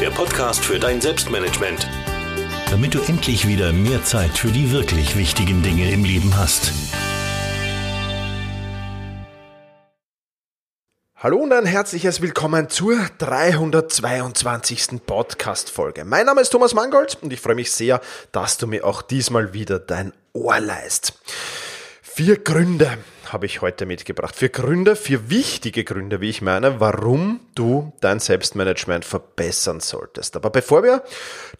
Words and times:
der 0.00 0.10
Podcast 0.10 0.64
für 0.64 0.78
dein 0.78 0.98
Selbstmanagement. 0.98 1.86
Damit 2.70 2.94
du 2.94 3.00
endlich 3.02 3.46
wieder 3.46 3.70
mehr 3.74 4.02
Zeit 4.02 4.30
für 4.30 4.48
die 4.48 4.72
wirklich 4.72 5.14
wichtigen 5.14 5.62
Dinge 5.62 5.90
im 5.90 6.04
Leben 6.04 6.34
hast. 6.38 6.72
Hallo 11.16 11.36
und 11.36 11.52
ein 11.52 11.66
herzliches 11.66 12.22
Willkommen 12.22 12.70
zur 12.70 12.96
322. 13.18 15.04
Podcast-Folge. 15.04 16.06
Mein 16.06 16.24
Name 16.24 16.40
ist 16.40 16.48
Thomas 16.48 16.72
Mangold 16.72 17.18
und 17.20 17.30
ich 17.30 17.40
freue 17.42 17.56
mich 17.56 17.70
sehr, 17.70 18.00
dass 18.32 18.56
du 18.56 18.66
mir 18.66 18.86
auch 18.86 19.02
diesmal 19.02 19.52
wieder 19.52 19.78
dein 19.78 20.14
Ohr 20.32 20.60
leist. 20.60 21.12
Vier 22.22 22.36
Gründe 22.36 22.98
habe 23.32 23.46
ich 23.46 23.62
heute 23.62 23.86
mitgebracht. 23.86 24.36
Vier 24.36 24.50
Gründe, 24.50 24.94
vier 24.94 25.30
wichtige 25.30 25.84
Gründe, 25.84 26.20
wie 26.20 26.28
ich 26.28 26.42
meine, 26.42 26.78
warum 26.78 27.40
du 27.54 27.94
dein 28.02 28.20
Selbstmanagement 28.20 29.06
verbessern 29.06 29.80
solltest. 29.80 30.36
Aber 30.36 30.50
bevor 30.50 30.82
wir 30.82 31.02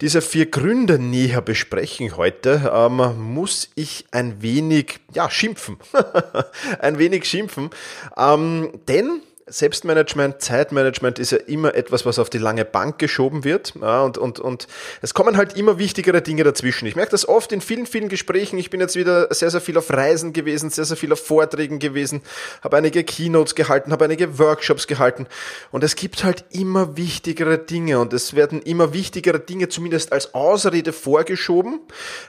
diese 0.03 0.21
vier 0.21 0.51
Gründe 0.51 0.99
näher 0.99 1.41
besprechen 1.41 2.15
heute, 2.15 2.71
ähm, 2.75 3.33
muss 3.33 3.71
ich 3.75 4.05
ein 4.11 4.43
wenig, 4.43 5.01
ja, 5.15 5.31
schimpfen. 5.31 5.79
ein 6.79 6.99
wenig 6.99 7.25
schimpfen. 7.25 7.71
Ähm, 8.19 8.71
denn 8.87 9.23
Selbstmanagement, 9.51 10.41
Zeitmanagement 10.41 11.19
ist 11.19 11.33
ja 11.33 11.39
immer 11.39 11.75
etwas, 11.75 12.07
was 12.07 12.19
auf 12.19 12.31
die 12.31 12.39
lange 12.39 12.65
Bank 12.65 12.99
geschoben 12.99 13.45
wird. 13.45 13.75
Ja, 13.81 14.03
und, 14.03 14.17
und, 14.17 14.39
und 14.39 14.69
es 15.03 15.13
kommen 15.13 15.37
halt 15.37 15.57
immer 15.57 15.79
wichtigere 15.79 16.23
Dinge 16.23 16.45
dazwischen. 16.45 16.87
Ich 16.87 16.97
merke 16.97 17.11
das 17.11 17.29
oft 17.29 17.51
in 17.53 17.61
vielen, 17.61 17.87
vielen 17.87 18.09
Gesprächen. 18.09 18.59
Ich 18.59 18.71
bin 18.71 18.81
jetzt 18.81 18.97
wieder 18.97 19.33
sehr, 19.35 19.51
sehr 19.51 19.61
viel 19.61 19.77
auf 19.77 19.91
Reisen 19.93 20.33
gewesen, 20.33 20.71
sehr, 20.71 20.85
sehr 20.85 20.97
viel 20.97 21.13
auf 21.13 21.25
Vorträgen 21.25 21.81
gewesen, 21.81 22.23
habe 22.63 22.77
einige 22.77 23.03
Keynotes 23.03 23.55
gehalten, 23.55 23.93
habe 23.93 24.05
einige 24.05 24.39
Workshops 24.39 24.87
gehalten. 24.87 25.27
Und 25.73 25.83
es 25.83 25.97
gibt 25.97 26.23
halt 26.23 26.45
immer 26.51 26.97
wichtigere 26.97 27.59
Dinge 27.59 27.99
und 27.99 28.13
es 28.13 28.35
werden 28.35 28.63
immer 28.63 28.93
wichtigere 28.93 29.41
Dinge 29.41 29.69
zumindest 29.69 30.13
als 30.13 30.33
Ausrede 30.33 30.93
vorgeschoben. 30.93 31.81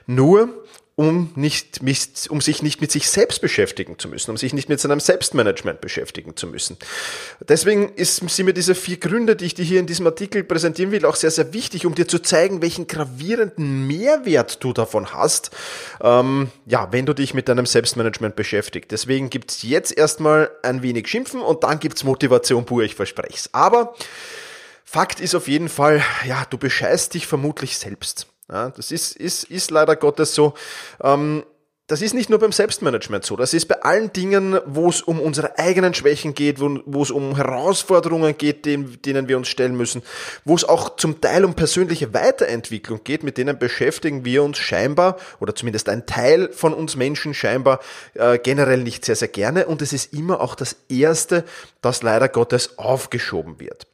Nur 0.08 0.50
um, 0.96 1.32
nicht, 1.36 1.80
um 2.30 2.42
sich 2.42 2.62
nicht 2.62 2.82
mit 2.82 2.92
sich 2.92 3.10
selbst 3.10 3.42
beschäftigen 3.42 3.98
zu 3.98 4.10
müssen, 4.10 4.30
um 4.30 4.38
sich 4.38 4.54
nicht 4.54 4.68
mit 4.68 4.80
seinem 4.80 5.00
Selbstmanagement 5.00 5.80
beschäftigen 5.80 6.36
zu 6.36 6.48
müssen. 6.48 6.78
Deswegen 7.40 7.90
ist, 7.96 8.18
sind 8.30 8.46
mir 8.46 8.54
diese 8.54 8.76
vier 8.76 8.98
Gründe, 8.98 9.36
die 9.36 9.46
ich 9.46 9.54
dir 9.54 9.64
hier 9.64 9.80
in 9.80 9.88
diesem 9.88 10.06
Artikel 10.06 10.44
präsentieren 10.44 10.92
will, 10.92 11.06
auch 11.06 11.16
sehr, 11.16 11.32
sehr 11.32 11.54
wichtig, 11.54 11.86
um 11.86 11.96
dir 11.96 12.08
zu 12.08 12.20
zeigen, 12.20 12.62
welchen 12.62 12.88
gravierenden 12.88 13.88
Mehrwert 13.88 14.64
du 14.64 14.74
davon 14.74 15.14
hast, 15.14 15.52
ähm, 16.02 16.50
ja, 16.66 16.92
wenn 16.92 17.06
du 17.06 17.14
dich 17.14 17.34
mit 17.34 17.48
deinem 17.48 17.66
Selbstmanagement 17.66 18.36
beschäftigst. 18.36 18.92
Deswegen 18.92 19.30
gibt's 19.30 19.64
jetzt 19.64 19.98
erstmal 19.98 20.52
ein 20.62 20.84
wenig 20.84 21.08
Schimpfen 21.08 21.42
und 21.42 21.64
dann 21.64 21.80
gibt's 21.80 22.04
Motivation 22.04 22.66
pur, 22.66 22.84
ich 22.84 22.96
verspreche 22.96 23.36
es. 23.36 23.54
Aber 23.54 23.96
Fakt 24.84 25.22
ist 25.22 25.36
auf 25.36 25.48
jeden 25.48 25.70
Fall, 25.70 26.04
ja, 26.28 26.46
du 26.50 26.58
bescheißt 26.58 27.14
dich 27.14 27.26
vermutlich 27.26 27.78
selbst. 27.78 28.28
Ja, 28.52 28.70
das 28.70 28.92
ist, 28.92 29.16
ist, 29.16 29.46
ist 29.46 29.72
leider 29.72 29.96
Gottes 29.96 30.36
so. 30.36 30.54
Ähm, 31.02 31.44
das 31.88 32.02
ist 32.02 32.14
nicht 32.14 32.30
nur 32.30 32.40
beim 32.40 32.54
Selbstmanagement 32.54 33.26
so, 33.26 33.36
das 33.36 33.54
ist 33.54 33.66
bei 33.68 33.82
allen 33.82 34.14
Dingen, 34.14 34.58
wo 34.66 34.88
es 34.88 35.02
um 35.02 35.20
unsere 35.20 35.60
eigenen 35.60 35.94
Schwächen 35.94 36.34
geht, 36.34 36.62
wo, 36.62 36.80
wo 36.86 37.04
es 37.04 37.12
um 37.12 37.36
Herausforderungen 37.36 38.38
geht, 38.38 38.66
denen, 38.66 39.02
denen 39.02 39.28
wir 39.28 39.36
uns 39.36 39.50
stellen 39.50 39.76
müssen, 39.76 40.02
wo 40.46 40.56
es 40.56 40.64
auch 40.64 40.96
zum 40.96 41.20
Teil 41.20 41.44
um 41.44 41.54
persönliche 41.54 42.14
Weiterentwicklung 42.14 43.02
geht, 43.04 43.24
mit 43.24 43.38
denen 43.38 43.60
beschäftigen 43.60 44.24
wir 44.24 44.42
uns 44.42 44.58
scheinbar, 44.58 45.18
oder 45.42 45.54
zumindest 45.54 45.90
ein 45.90 46.06
Teil 46.06 46.50
von 46.54 46.74
uns 46.74 46.96
Menschen 46.96 47.34
scheinbar 47.34 47.82
äh, 48.14 48.40
generell 48.40 48.84
nicht 48.84 49.04
sehr, 49.04 49.18
sehr 49.18 49.28
gerne. 49.28 49.66
Und 49.66 49.82
es 49.82 49.92
ist 49.92 50.14
immer 50.14 50.40
auch 50.40 50.56
das 50.56 50.78
Erste, 50.88 51.44
das 51.82 52.04
leider 52.04 52.30
Gottes 52.30 52.78
aufgeschoben 52.80 53.60
wird. 53.60 53.91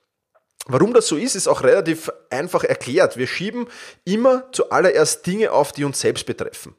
Warum 0.70 0.94
das 0.94 1.08
so 1.08 1.16
ist, 1.16 1.36
ist 1.36 1.48
auch 1.48 1.64
relativ 1.64 2.12
einfach 2.30 2.64
erklärt. 2.64 3.16
Wir 3.16 3.28
schieben 3.28 3.68
immer 4.04 4.44
zuallererst 4.52 5.26
Dinge 5.26 5.52
auf, 5.52 5.72
die 5.72 5.86
uns 5.86 6.02
selbst 6.02 6.26
betreffen. 6.26 6.76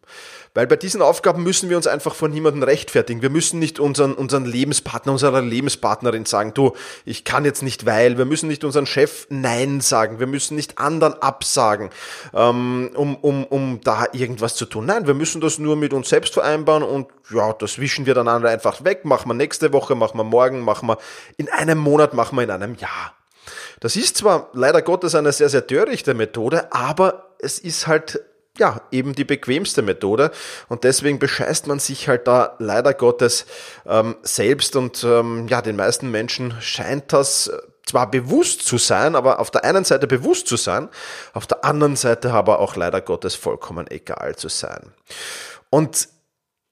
Weil 0.54 0.66
bei 0.66 0.76
diesen 0.76 1.02
Aufgaben 1.02 1.42
müssen 1.42 1.70
wir 1.70 1.76
uns 1.76 1.86
einfach 1.86 2.14
von 2.14 2.30
niemandem 2.30 2.62
rechtfertigen. 2.64 3.22
Wir 3.22 3.30
müssen 3.30 3.58
nicht 3.58 3.78
unseren, 3.80 4.14
unseren 4.14 4.44
Lebenspartner, 4.44 5.12
unserer 5.12 5.40
Lebenspartnerin 5.40 6.26
sagen, 6.26 6.52
du, 6.52 6.72
ich 7.04 7.24
kann 7.24 7.44
jetzt 7.44 7.62
nicht, 7.62 7.86
weil. 7.86 8.18
Wir 8.18 8.24
müssen 8.24 8.48
nicht 8.48 8.64
unseren 8.64 8.84
Chef 8.84 9.26
Nein 9.30 9.80
sagen. 9.80 10.18
Wir 10.18 10.26
müssen 10.26 10.54
nicht 10.56 10.78
anderen 10.78 11.14
absagen, 11.22 11.90
ähm, 12.34 12.90
um, 12.94 13.16
um, 13.16 13.44
um 13.44 13.80
da 13.82 14.06
irgendwas 14.12 14.54
zu 14.56 14.66
tun. 14.66 14.86
Nein, 14.86 15.06
wir 15.06 15.14
müssen 15.14 15.40
das 15.40 15.58
nur 15.58 15.76
mit 15.76 15.92
uns 15.92 16.08
selbst 16.08 16.34
vereinbaren 16.34 16.82
und 16.82 17.08
ja, 17.30 17.52
das 17.52 17.78
wischen 17.78 18.04
wir 18.06 18.14
dann 18.14 18.28
einfach 18.28 18.84
weg. 18.84 19.04
Machen 19.04 19.28
wir 19.30 19.34
nächste 19.34 19.72
Woche, 19.72 19.94
machen 19.94 20.18
wir 20.18 20.24
morgen, 20.24 20.60
machen 20.60 20.88
wir 20.88 20.98
in 21.36 21.48
einem 21.48 21.78
Monat, 21.78 22.14
machen 22.14 22.36
wir 22.36 22.42
in 22.42 22.50
einem 22.50 22.74
Jahr. 22.74 23.17
Das 23.80 23.96
ist 23.96 24.16
zwar 24.16 24.50
leider 24.52 24.82
Gottes 24.82 25.14
eine 25.14 25.32
sehr, 25.32 25.48
sehr 25.48 25.66
törichte 25.66 26.14
Methode, 26.14 26.72
aber 26.72 27.34
es 27.38 27.58
ist 27.58 27.86
halt 27.86 28.20
ja, 28.58 28.80
eben 28.90 29.14
die 29.14 29.24
bequemste 29.24 29.82
Methode 29.82 30.30
und 30.68 30.84
deswegen 30.84 31.18
bescheißt 31.18 31.68
man 31.68 31.78
sich 31.78 32.08
halt 32.08 32.26
da 32.26 32.56
leider 32.58 32.92
Gottes 32.92 33.46
ähm, 33.86 34.16
selbst 34.22 34.74
und 34.76 35.04
ähm, 35.04 35.46
ja, 35.48 35.62
den 35.62 35.76
meisten 35.76 36.10
Menschen 36.10 36.54
scheint 36.60 37.12
das 37.12 37.50
zwar 37.86 38.10
bewusst 38.10 38.66
zu 38.66 38.76
sein, 38.76 39.16
aber 39.16 39.38
auf 39.38 39.50
der 39.50 39.64
einen 39.64 39.84
Seite 39.84 40.06
bewusst 40.06 40.46
zu 40.46 40.56
sein, 40.56 40.88
auf 41.32 41.46
der 41.46 41.64
anderen 41.64 41.96
Seite 41.96 42.32
aber 42.32 42.58
auch 42.58 42.76
leider 42.76 43.00
Gottes 43.00 43.34
vollkommen 43.34 43.86
egal 43.90 44.36
zu 44.36 44.48
sein. 44.48 44.92
Und 45.70 46.08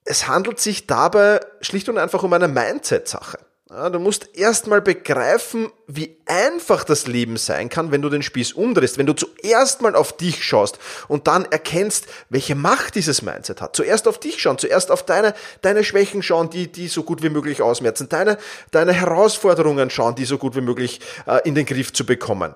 es 0.05 0.29
handelt 0.29 0.61
sich 0.61 0.87
dabei 0.87 1.41
schlicht 1.61 1.89
und 1.89 1.99
einfach 1.99 2.23
um 2.23 2.33
eine 2.33 2.49
Mindset-Sache. 2.49 3.39
Du 3.69 3.99
musst 3.99 4.37
erstmal 4.37 4.81
begreifen, 4.81 5.73
wie 5.89 6.17
einfach 6.27 6.85
das 6.85 7.09
Leben 7.09 7.37
sein 7.37 7.69
kann, 7.69 7.91
wenn 7.91 8.01
du 8.01 8.09
den 8.09 8.23
Spieß 8.23 8.53
umdrehst, 8.53 8.97
wenn 8.97 9.07
du 9.07 9.13
zuerst 9.13 9.83
mal 9.83 9.97
auf 9.97 10.17
dich 10.17 10.45
schaust 10.45 10.79
und 11.09 11.27
dann 11.27 11.47
erkennst, 11.47 12.07
welche 12.29 12.55
Macht 12.55 12.95
dieses 12.95 13.23
Mindset 13.23 13.61
hat. 13.61 13.75
Zuerst 13.75 14.07
auf 14.07 14.21
dich 14.21 14.41
schauen, 14.41 14.57
zuerst 14.59 14.93
auf 14.93 15.05
deine, 15.05 15.35
deine 15.63 15.83
Schwächen 15.83 16.23
schauen, 16.23 16.49
die, 16.49 16.71
die 16.71 16.87
so 16.87 17.03
gut 17.03 17.25
wie 17.25 17.29
möglich 17.29 17.61
ausmerzen, 17.61 18.09
deine, 18.09 18.39
deine 18.71 18.93
Herausforderungen 18.93 19.91
schauen, 19.91 20.15
die 20.15 20.27
so 20.27 20.39
gut 20.39 20.55
wie 20.55 20.61
möglich 20.61 21.01
äh, 21.27 21.41
in 21.43 21.57
den 21.57 21.67
Griff 21.67 21.93
zu 21.93 22.07
bekommen. 22.07 22.55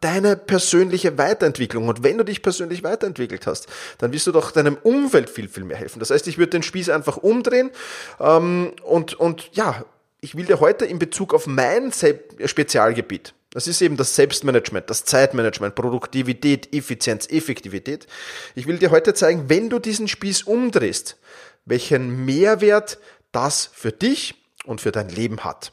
Deine 0.00 0.34
persönliche 0.34 1.16
Weiterentwicklung. 1.16 1.86
Und 1.86 2.02
wenn 2.02 2.18
du 2.18 2.24
dich 2.24 2.42
persönlich 2.42 2.82
weiterentwickelt 2.82 3.46
hast, 3.46 3.68
dann 3.98 4.12
wirst 4.12 4.26
du 4.26 4.32
doch 4.32 4.50
deinem 4.50 4.78
Umfeld 4.82 5.30
viel, 5.30 5.48
viel 5.48 5.64
mehr 5.64 5.76
helfen. 5.76 6.00
Das 6.00 6.10
heißt, 6.10 6.26
ich 6.26 6.38
würde 6.38 6.50
den 6.50 6.64
Spieß 6.64 6.88
einfach 6.88 7.18
umdrehen 7.18 7.70
ähm, 8.18 8.72
und, 8.82 9.14
und 9.14 9.50
ja, 9.52 9.84
ich 10.20 10.36
will 10.36 10.46
dir 10.46 10.60
heute 10.60 10.84
in 10.84 10.98
Bezug 10.98 11.34
auf 11.34 11.46
mein 11.46 11.92
Spezialgebiet, 11.92 13.34
das 13.52 13.66
ist 13.66 13.80
eben 13.80 13.96
das 13.96 14.14
Selbstmanagement, 14.14 14.88
das 14.88 15.04
Zeitmanagement, 15.04 15.74
Produktivität, 15.74 16.72
Effizienz, 16.72 17.26
Effektivität. 17.28 18.06
Ich 18.54 18.68
will 18.68 18.78
dir 18.78 18.92
heute 18.92 19.12
zeigen, 19.12 19.48
wenn 19.48 19.68
du 19.68 19.80
diesen 19.80 20.06
Spieß 20.06 20.44
umdrehst, 20.44 21.18
welchen 21.64 22.24
Mehrwert 22.24 22.98
das 23.32 23.68
für 23.72 23.90
dich 23.90 24.36
und 24.64 24.80
für 24.80 24.92
dein 24.92 25.08
Leben 25.08 25.40
hat. 25.40 25.72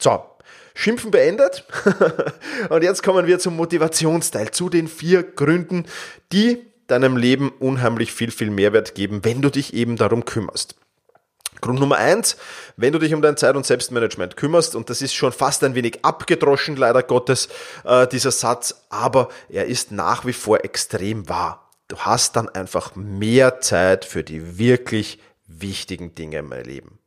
So, 0.00 0.24
Schimpfen 0.74 1.10
beendet. 1.10 1.64
und 2.70 2.82
jetzt 2.82 3.02
kommen 3.02 3.26
wir 3.26 3.38
zum 3.38 3.56
Motivationsteil, 3.56 4.50
zu 4.52 4.70
den 4.70 4.88
vier 4.88 5.22
Gründen, 5.22 5.84
die 6.32 6.64
deinem 6.86 7.18
Leben 7.18 7.50
unheimlich 7.58 8.12
viel, 8.12 8.30
viel 8.30 8.50
Mehrwert 8.50 8.94
geben, 8.94 9.20
wenn 9.22 9.42
du 9.42 9.50
dich 9.50 9.74
eben 9.74 9.96
darum 9.96 10.24
kümmerst. 10.24 10.76
Grund 11.60 11.80
Nummer 11.80 11.96
eins, 11.96 12.36
wenn 12.76 12.92
du 12.92 12.98
dich 12.98 13.14
um 13.14 13.22
dein 13.22 13.36
Zeit- 13.36 13.56
und 13.56 13.66
Selbstmanagement 13.66 14.36
kümmerst, 14.36 14.74
und 14.74 14.90
das 14.90 15.02
ist 15.02 15.14
schon 15.14 15.32
fast 15.32 15.64
ein 15.64 15.74
wenig 15.74 16.04
abgedroschen, 16.04 16.76
leider 16.76 17.02
Gottes, 17.02 17.48
äh, 17.84 18.06
dieser 18.06 18.30
Satz, 18.30 18.84
aber 18.88 19.28
er 19.48 19.66
ist 19.66 19.92
nach 19.92 20.24
wie 20.24 20.32
vor 20.32 20.64
extrem 20.64 21.28
wahr. 21.28 21.70
Du 21.88 21.96
hast 21.98 22.36
dann 22.36 22.48
einfach 22.48 22.94
mehr 22.96 23.60
Zeit 23.60 24.04
für 24.04 24.22
die 24.22 24.58
wirklich 24.58 25.18
wichtigen 25.46 26.14
Dinge 26.14 26.38
im 26.38 26.52
Leben. 26.52 26.98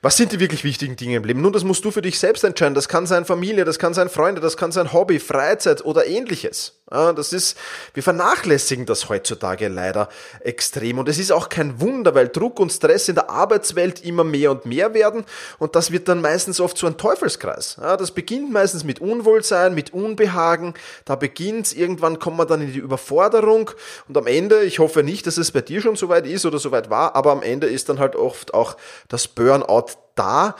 Was 0.00 0.16
sind 0.16 0.30
die 0.30 0.38
wirklich 0.38 0.62
wichtigen 0.62 0.94
Dinge 0.94 1.16
im 1.16 1.24
Leben? 1.24 1.40
Nun, 1.40 1.52
das 1.52 1.64
musst 1.64 1.84
du 1.84 1.90
für 1.90 2.02
dich 2.02 2.18
selbst 2.18 2.44
entscheiden. 2.44 2.74
Das 2.74 2.88
kann 2.88 3.06
sein 3.06 3.24
Familie, 3.24 3.64
das 3.64 3.78
kann 3.78 3.92
sein 3.92 4.08
Freunde, 4.08 4.40
das 4.40 4.56
kann 4.56 4.70
sein 4.70 4.92
Hobby, 4.92 5.18
Freizeit 5.18 5.84
oder 5.84 6.06
ähnliches. 6.06 6.77
Das 6.90 7.32
ist, 7.32 7.56
wir 7.92 8.02
vernachlässigen 8.02 8.86
das 8.86 9.08
heutzutage 9.08 9.68
leider 9.68 10.08
extrem. 10.40 10.98
Und 10.98 11.08
es 11.08 11.18
ist 11.18 11.32
auch 11.32 11.48
kein 11.48 11.80
Wunder, 11.80 12.14
weil 12.14 12.28
Druck 12.28 12.60
und 12.60 12.72
Stress 12.72 13.08
in 13.08 13.14
der 13.14 13.28
Arbeitswelt 13.28 14.04
immer 14.04 14.24
mehr 14.24 14.50
und 14.50 14.64
mehr 14.64 14.94
werden. 14.94 15.24
Und 15.58 15.76
das 15.76 15.90
wird 15.90 16.08
dann 16.08 16.20
meistens 16.20 16.60
oft 16.60 16.78
so 16.78 16.86
ein 16.86 16.96
Teufelskreis. 16.96 17.76
Das 17.76 18.10
beginnt 18.12 18.50
meistens 18.52 18.84
mit 18.84 19.00
Unwohlsein, 19.00 19.74
mit 19.74 19.92
Unbehagen. 19.92 20.74
Da 21.04 21.16
beginnt 21.16 21.76
irgendwann 21.76 22.18
kommt 22.18 22.38
man 22.38 22.48
dann 22.48 22.62
in 22.62 22.72
die 22.72 22.78
Überforderung. 22.78 23.70
Und 24.08 24.16
am 24.16 24.26
Ende, 24.26 24.62
ich 24.64 24.78
hoffe 24.78 25.02
nicht, 25.02 25.26
dass 25.26 25.36
es 25.36 25.52
bei 25.52 25.60
dir 25.60 25.82
schon 25.82 25.96
so 25.96 26.08
weit 26.08 26.26
ist 26.26 26.46
oder 26.46 26.58
so 26.58 26.70
weit 26.70 26.88
war, 26.88 27.14
aber 27.14 27.32
am 27.32 27.42
Ende 27.42 27.66
ist 27.66 27.88
dann 27.88 27.98
halt 27.98 28.16
oft 28.16 28.54
auch 28.54 28.76
das 29.08 29.28
Burnout 29.28 29.88
da 30.14 30.56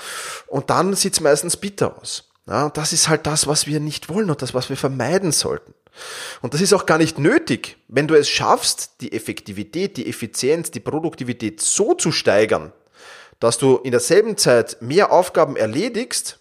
und 0.47 0.71
dann 0.71 0.95
sieht's 0.95 1.21
meistens 1.21 1.57
bitter 1.57 1.97
aus. 1.99 2.25
Ja, 2.47 2.71
das 2.71 2.95
ist 2.95 3.09
halt 3.09 3.27
das, 3.27 3.47
was 3.47 3.67
wir 3.67 3.79
nicht 3.79 4.09
wollen 4.09 4.31
und 4.31 4.41
das, 4.41 4.55
was 4.55 4.71
wir 4.71 4.77
vermeiden 4.77 5.33
sollten. 5.33 5.75
Und 6.43 6.55
das 6.55 6.61
ist 6.61 6.73
auch 6.73 6.87
gar 6.87 6.99
nicht 6.99 7.19
nötig. 7.19 7.77
Wenn 7.89 8.09
du 8.09 8.15
es 8.15 8.29
schaffst, 8.29 9.00
die 9.00 9.12
Effektivität, 9.12 9.97
die 9.97 10.09
Effizienz, 10.09 10.71
die 10.71 10.81
Produktivität 10.81 11.61
so 11.61 11.95
zu 11.95 12.12
steigern, 12.12 12.73
dass 13.41 13.59
du 13.59 13.77
in 13.77 13.93
derselben 13.93 14.37
Zeit 14.37 14.79
mehr 14.81 15.12
Aufgaben 15.12 15.56
erledigst, 15.56 16.41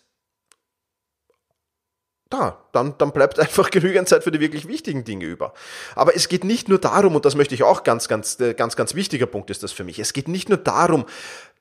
da, 2.29 2.65
dann, 2.73 2.97
dann 2.97 3.11
bleibt 3.11 3.39
einfach 3.39 3.69
genügend 3.69 4.09
Zeit 4.09 4.23
für 4.23 4.31
die 4.31 4.39
wirklich 4.39 4.67
wichtigen 4.67 5.03
Dinge 5.03 5.25
über. 5.25 5.53
Aber 5.95 6.15
es 6.15 6.27
geht 6.27 6.43
nicht 6.43 6.67
nur 6.67 6.79
darum, 6.79 7.15
und 7.15 7.25
das 7.25 7.35
möchte 7.35 7.55
ich 7.55 7.63
auch 7.63 7.83
ganz, 7.83 8.07
ganz, 8.07 8.39
äh, 8.39 8.53
ganz, 8.53 8.75
ganz 8.75 8.95
wichtiger 8.95 9.25
Punkt 9.25 9.49
ist 9.49 9.63
das 9.63 9.71
für 9.71 9.83
mich. 9.83 9.99
Es 9.99 10.13
geht 10.13 10.27
nicht 10.27 10.49
nur 10.49 10.57
darum, 10.57 11.05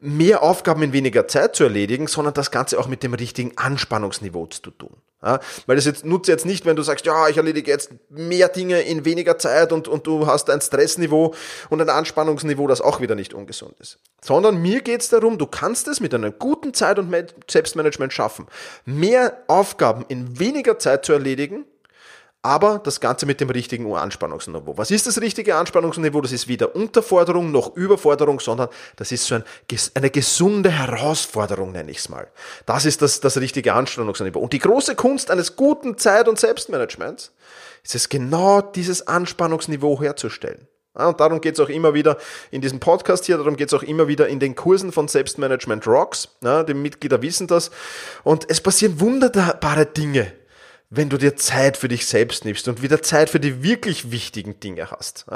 mehr 0.00 0.42
Aufgaben 0.42 0.82
in 0.82 0.92
weniger 0.92 1.26
Zeit 1.28 1.56
zu 1.56 1.64
erledigen, 1.64 2.06
sondern 2.06 2.34
das 2.34 2.50
Ganze 2.50 2.78
auch 2.78 2.88
mit 2.88 3.02
dem 3.02 3.14
richtigen 3.14 3.56
Anspannungsniveau 3.56 4.46
zu 4.46 4.70
tun. 4.70 4.96
Ja, 5.22 5.40
weil 5.66 5.76
das 5.76 5.86
jetzt 5.86 6.04
nutzt 6.04 6.28
jetzt 6.28 6.44
nicht, 6.44 6.66
wenn 6.66 6.76
du 6.76 6.82
sagst, 6.82 7.06
ja, 7.06 7.28
ich 7.28 7.38
erledige 7.38 7.70
jetzt 7.70 7.90
mehr 8.10 8.48
Dinge 8.48 8.82
in 8.82 9.06
weniger 9.06 9.38
Zeit 9.38 9.72
und, 9.72 9.88
und 9.88 10.06
du 10.06 10.26
hast 10.26 10.50
ein 10.50 10.60
Stressniveau 10.60 11.34
und 11.70 11.80
ein 11.80 11.88
Anspannungsniveau, 11.88 12.66
das 12.66 12.82
auch 12.82 13.00
wieder 13.00 13.14
nicht 13.14 13.32
ungesund 13.32 13.74
ist. 13.80 13.98
Sondern 14.22 14.60
mir 14.60 14.82
geht 14.82 15.00
es 15.00 15.08
darum, 15.08 15.38
du 15.38 15.46
kannst 15.46 15.88
es 15.88 16.00
mit 16.00 16.12
einer 16.12 16.30
guten 16.30 16.74
Zeit 16.74 16.98
und 16.98 17.12
Selbstmanagement 17.50 18.12
schaffen, 18.12 18.46
mehr 18.84 19.42
Aufgaben 19.48 20.04
in 20.08 20.38
weniger 20.38 20.78
Zeit 20.78 21.06
zu 21.06 21.14
erledigen 21.14 21.64
aber 22.46 22.78
das 22.78 23.00
Ganze 23.00 23.26
mit 23.26 23.40
dem 23.40 23.50
richtigen 23.50 23.92
Anspannungsniveau. 23.92 24.78
Was 24.78 24.92
ist 24.92 25.08
das 25.08 25.20
richtige 25.20 25.56
Anspannungsniveau? 25.56 26.20
Das 26.20 26.30
ist 26.30 26.46
weder 26.46 26.76
Unterforderung 26.76 27.50
noch 27.50 27.74
Überforderung, 27.74 28.38
sondern 28.38 28.68
das 28.94 29.10
ist 29.10 29.26
so 29.26 29.34
ein, 29.34 29.44
eine 29.94 30.10
gesunde 30.10 30.70
Herausforderung, 30.70 31.72
nenne 31.72 31.90
ich 31.90 31.98
es 31.98 32.08
mal. 32.08 32.28
Das 32.64 32.84
ist 32.84 33.02
das, 33.02 33.18
das 33.18 33.38
richtige 33.38 33.74
Anspannungsniveau. 33.74 34.38
Und 34.38 34.52
die 34.52 34.60
große 34.60 34.94
Kunst 34.94 35.32
eines 35.32 35.56
guten 35.56 35.98
Zeit- 35.98 36.28
und 36.28 36.38
Selbstmanagements 36.38 37.32
ist 37.82 37.96
es 37.96 38.08
genau 38.08 38.60
dieses 38.60 39.08
Anspannungsniveau 39.08 40.00
herzustellen. 40.00 40.68
Und 40.94 41.18
darum 41.18 41.40
geht 41.40 41.54
es 41.54 41.60
auch 41.60 41.68
immer 41.68 41.94
wieder 41.94 42.16
in 42.52 42.60
diesem 42.60 42.78
Podcast 42.78 43.26
hier, 43.26 43.38
darum 43.38 43.56
geht 43.56 43.68
es 43.68 43.74
auch 43.74 43.82
immer 43.82 44.06
wieder 44.06 44.28
in 44.28 44.38
den 44.38 44.54
Kursen 44.54 44.92
von 44.92 45.08
Selbstmanagement 45.08 45.84
Rocks. 45.86 46.28
Ja, 46.42 46.62
die 46.62 46.74
Mitglieder 46.74 47.20
wissen 47.22 47.48
das. 47.48 47.72
Und 48.22 48.48
es 48.48 48.60
passieren 48.60 49.00
wunderbare 49.00 49.84
Dinge 49.84 50.32
wenn 50.88 51.08
du 51.08 51.16
dir 51.16 51.34
Zeit 51.34 51.76
für 51.76 51.88
dich 51.88 52.06
selbst 52.06 52.44
nimmst 52.44 52.68
und 52.68 52.80
wieder 52.80 53.02
Zeit 53.02 53.28
für 53.28 53.40
die 53.40 53.64
wirklich 53.64 54.12
wichtigen 54.12 54.60
Dinge 54.60 54.92
hast. 54.92 55.26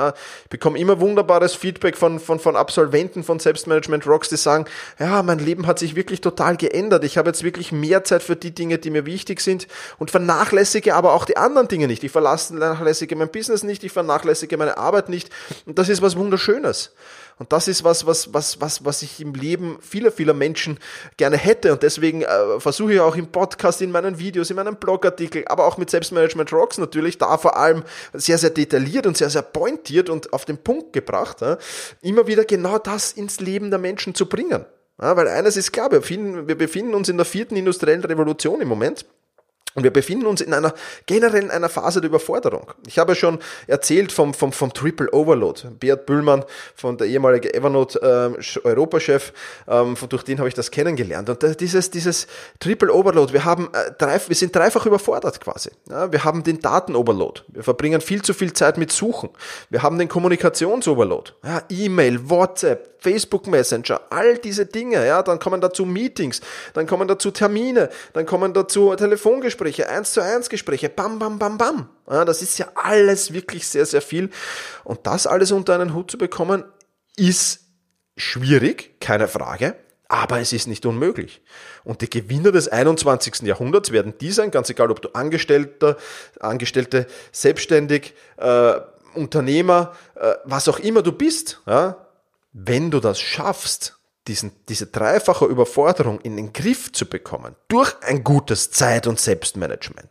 Ich 0.45 0.49
bekomme 0.49 0.79
immer 0.79 1.01
wunderbares 1.01 1.55
Feedback 1.55 1.97
von, 1.97 2.21
von, 2.21 2.39
von 2.39 2.55
Absolventen 2.55 3.25
von 3.25 3.41
Selbstmanagement 3.41 4.07
Rocks, 4.07 4.29
die 4.29 4.37
sagen, 4.37 4.67
ja, 5.01 5.25
mein 5.25 5.41
Leben 5.41 5.67
hat 5.67 5.81
sich 5.81 5.97
wirklich 5.97 6.21
total 6.21 6.57
geändert. 6.57 7.03
Ich 7.03 7.19
habe 7.19 7.31
jetzt 7.31 7.43
wirklich 7.43 7.73
mehr 7.73 8.05
Zeit 8.05 8.23
für 8.23 8.37
die 8.37 8.55
Dinge, 8.55 8.79
die 8.79 8.91
mir 8.91 9.07
wichtig 9.07 9.41
sind 9.41 9.67
und 9.99 10.13
vernachlässige 10.13 10.95
aber 10.95 11.15
auch 11.15 11.25
die 11.25 11.37
anderen 11.37 11.67
Dinge 11.67 11.89
nicht. 11.89 12.05
Ich 12.05 12.13
vernachlässige 12.13 13.17
mein 13.17 13.31
Business 13.31 13.65
nicht, 13.65 13.83
ich 13.83 13.93
vernachlässige 13.93 14.57
meine 14.57 14.79
Arbeit 14.79 15.09
nicht. 15.09 15.31
Und 15.67 15.81
das 15.81 15.89
ist 15.89 16.01
was 16.01 16.17
Wunderschönes. 16.17 16.93
Und 17.41 17.55
das 17.55 17.69
ist 17.69 17.85
was, 17.85 18.05
was, 18.07 18.35
was, 18.35 18.61
was, 18.61 18.85
was 18.85 19.01
ich 19.01 19.19
im 19.19 19.33
Leben 19.33 19.79
vieler, 19.81 20.13
vieler 20.13 20.35
Menschen 20.35 20.79
gerne 21.17 21.39
hätte. 21.39 21.73
Und 21.73 21.83
deswegen 21.83 22.21
äh, 22.21 22.61
versuche 22.61 22.93
ich 22.93 23.01
auch 23.01 23.17
im 23.17 23.29
Podcast, 23.29 23.81
in 23.81 23.91
meinen 23.91 24.19
Videos, 24.19 24.51
in 24.51 24.57
meinen 24.57 24.77
Blogartikeln, 24.77 25.47
aber 25.47 25.65
auch 25.65 25.79
mit 25.79 25.89
Selbstmanagement 25.89 26.53
Rocks 26.53 26.77
natürlich, 26.77 27.17
da 27.17 27.39
vor 27.39 27.57
allem 27.57 27.83
sehr, 28.13 28.37
sehr 28.37 28.51
detailliert 28.51 29.07
und 29.07 29.17
sehr, 29.17 29.31
sehr 29.31 29.41
pointiert 29.41 30.11
und 30.11 30.35
auf 30.35 30.45
den 30.45 30.59
Punkt 30.59 30.93
gebracht, 30.93 31.41
ja, 31.41 31.57
immer 32.03 32.27
wieder 32.27 32.45
genau 32.45 32.77
das 32.77 33.13
ins 33.13 33.41
Leben 33.41 33.71
der 33.71 33.79
Menschen 33.79 34.15
zu 34.15 34.27
bringen. 34.27 34.67
Ja, 35.01 35.17
weil 35.17 35.27
eines 35.29 35.57
ist 35.57 35.73
klar, 35.73 35.91
wir 35.91 36.01
befinden, 36.01 36.47
wir 36.47 36.59
befinden 36.59 36.93
uns 36.93 37.09
in 37.09 37.17
der 37.17 37.25
vierten 37.25 37.57
industriellen 37.57 38.05
Revolution 38.05 38.61
im 38.61 38.69
Moment. 38.69 39.07
Und 39.75 39.85
wir 39.85 39.93
befinden 39.93 40.27
uns 40.27 40.41
in 40.41 40.53
einer 40.53 40.75
generell 41.07 41.51
einer 41.51 41.69
Phase 41.69 42.01
der 42.01 42.09
Überforderung. 42.09 42.73
Ich 42.87 42.99
habe 42.99 43.15
schon 43.15 43.39
erzählt 43.69 44.11
vom, 44.11 44.35
vom, 44.35 44.53
vom 44.53 44.73
Triple 44.73 45.13
Overload. 45.13 45.61
Beat 45.79 46.07
Bühlmann, 46.07 46.45
von 46.75 46.99
der 46.99 47.07
ehemalige 47.07 47.55
Evernote 47.55 48.01
äh, 48.01 48.59
Europachef, 48.67 49.33
ähm, 49.69 49.97
durch 50.09 50.25
den 50.25 50.39
habe 50.39 50.49
ich 50.49 50.55
das 50.55 50.71
kennengelernt. 50.71 51.29
Und 51.31 51.45
äh, 51.45 51.55
dieses, 51.55 51.91
dieses 51.91 52.27
Triple 52.59 52.93
Overload, 52.93 53.33
wir 53.33 53.45
haben 53.45 53.69
äh, 53.73 53.93
drei, 53.97 54.21
wir 54.27 54.37
sind 54.37 54.55
dreifach 54.55 54.87
überfordert 54.87 55.41
quasi. 55.41 55.71
Ja, 55.89 56.11
wir 56.11 56.25
haben 56.25 56.43
den 56.43 56.61
Daten-Overload. 56.61 57.43
Wir 57.49 57.63
verbringen 57.63 58.01
viel 58.01 58.23
zu 58.23 58.35
viel 58.35 58.53
Zeit 58.53 58.77
mit 58.77 58.91
Suchen. 58.91 59.31
Wir 59.69 59.83
haben 59.83 59.99
den 59.99 60.09
Kommunikations-Overload. 60.09 61.33
Ja, 61.45 61.63
E-Mail, 61.69 62.29
WhatsApp, 62.29 62.91
Facebook 63.01 63.47
Messenger, 63.47 64.01
all 64.11 64.37
diese 64.39 64.67
Dinge, 64.67 65.07
ja, 65.07 65.23
dann 65.23 65.39
kommen 65.39 65.61
dazu 65.61 65.87
Meetings, 65.87 66.41
dann 66.75 66.87
kommen 66.87 67.09
dazu 67.09 67.31
Termine, 67.31 67.89
dann 68.13 68.27
kommen 68.27 68.53
dazu 68.53 68.95
Telefongespräche, 68.95 69.60
eins 69.65 70.13
zu 70.13 70.23
eins 70.23 70.49
Gespräche, 70.49 70.89
bam, 70.89 71.19
bam, 71.19 71.39
bam, 71.39 71.59
bam. 71.59 71.89
Ja, 72.09 72.25
das 72.25 72.43
ist 72.43 72.59
ja 72.59 72.69
alles 72.75 73.33
wirklich 73.33 73.67
sehr, 73.67 73.87
sehr 73.87 74.03
viel. 74.03 74.31
Und 74.85 75.07
das 75.07 75.27
alles 75.27 75.53
unter 75.53 75.75
einen 75.75 75.95
Hut 75.95 76.11
zu 76.11 76.19
bekommen, 76.19 76.65
ist 77.17 77.61
schwierig, 78.17 79.01
keine 79.01 79.29
Frage. 79.29 79.77
Aber 80.09 80.41
es 80.41 80.53
ist 80.53 80.67
nicht 80.67 80.87
unmöglich. 80.87 81.41
Und 81.85 82.01
die 82.01 82.11
Gewinner 82.11 82.51
des 82.51 82.67
21. 82.67 83.43
Jahrhunderts 83.43 83.93
werden 83.93 84.15
die 84.21 84.33
sein, 84.33 84.51
ganz 84.51 84.69
egal, 84.69 84.91
ob 84.91 85.01
du 85.01 85.11
Angestellter, 85.11 85.97
Angestellte, 86.41 87.07
selbstständig, 87.31 88.15
äh, 88.37 88.81
Unternehmer, 89.15 89.93
äh, 90.17 90.35
was 90.45 90.69
auch 90.69 90.81
immer 90.81 91.03
du 91.03 91.13
bist, 91.13 91.61
ja, 91.67 92.07
wenn 92.53 92.91
du 92.91 92.99
das 92.99 93.21
schaffst, 93.21 94.00
diesen, 94.29 94.53
diese 94.69 94.87
dreifache 94.87 95.47
Überforderung 95.47 96.21
in 96.21 96.37
den 96.37 96.53
Griff 96.53 96.93
zu 96.93 97.07
bekommen, 97.07 97.57
durch 97.69 97.95
ein 98.03 98.23
gutes 98.23 98.71
Zeit- 98.71 99.07
und 99.07 99.19
Selbstmanagement, 99.19 100.11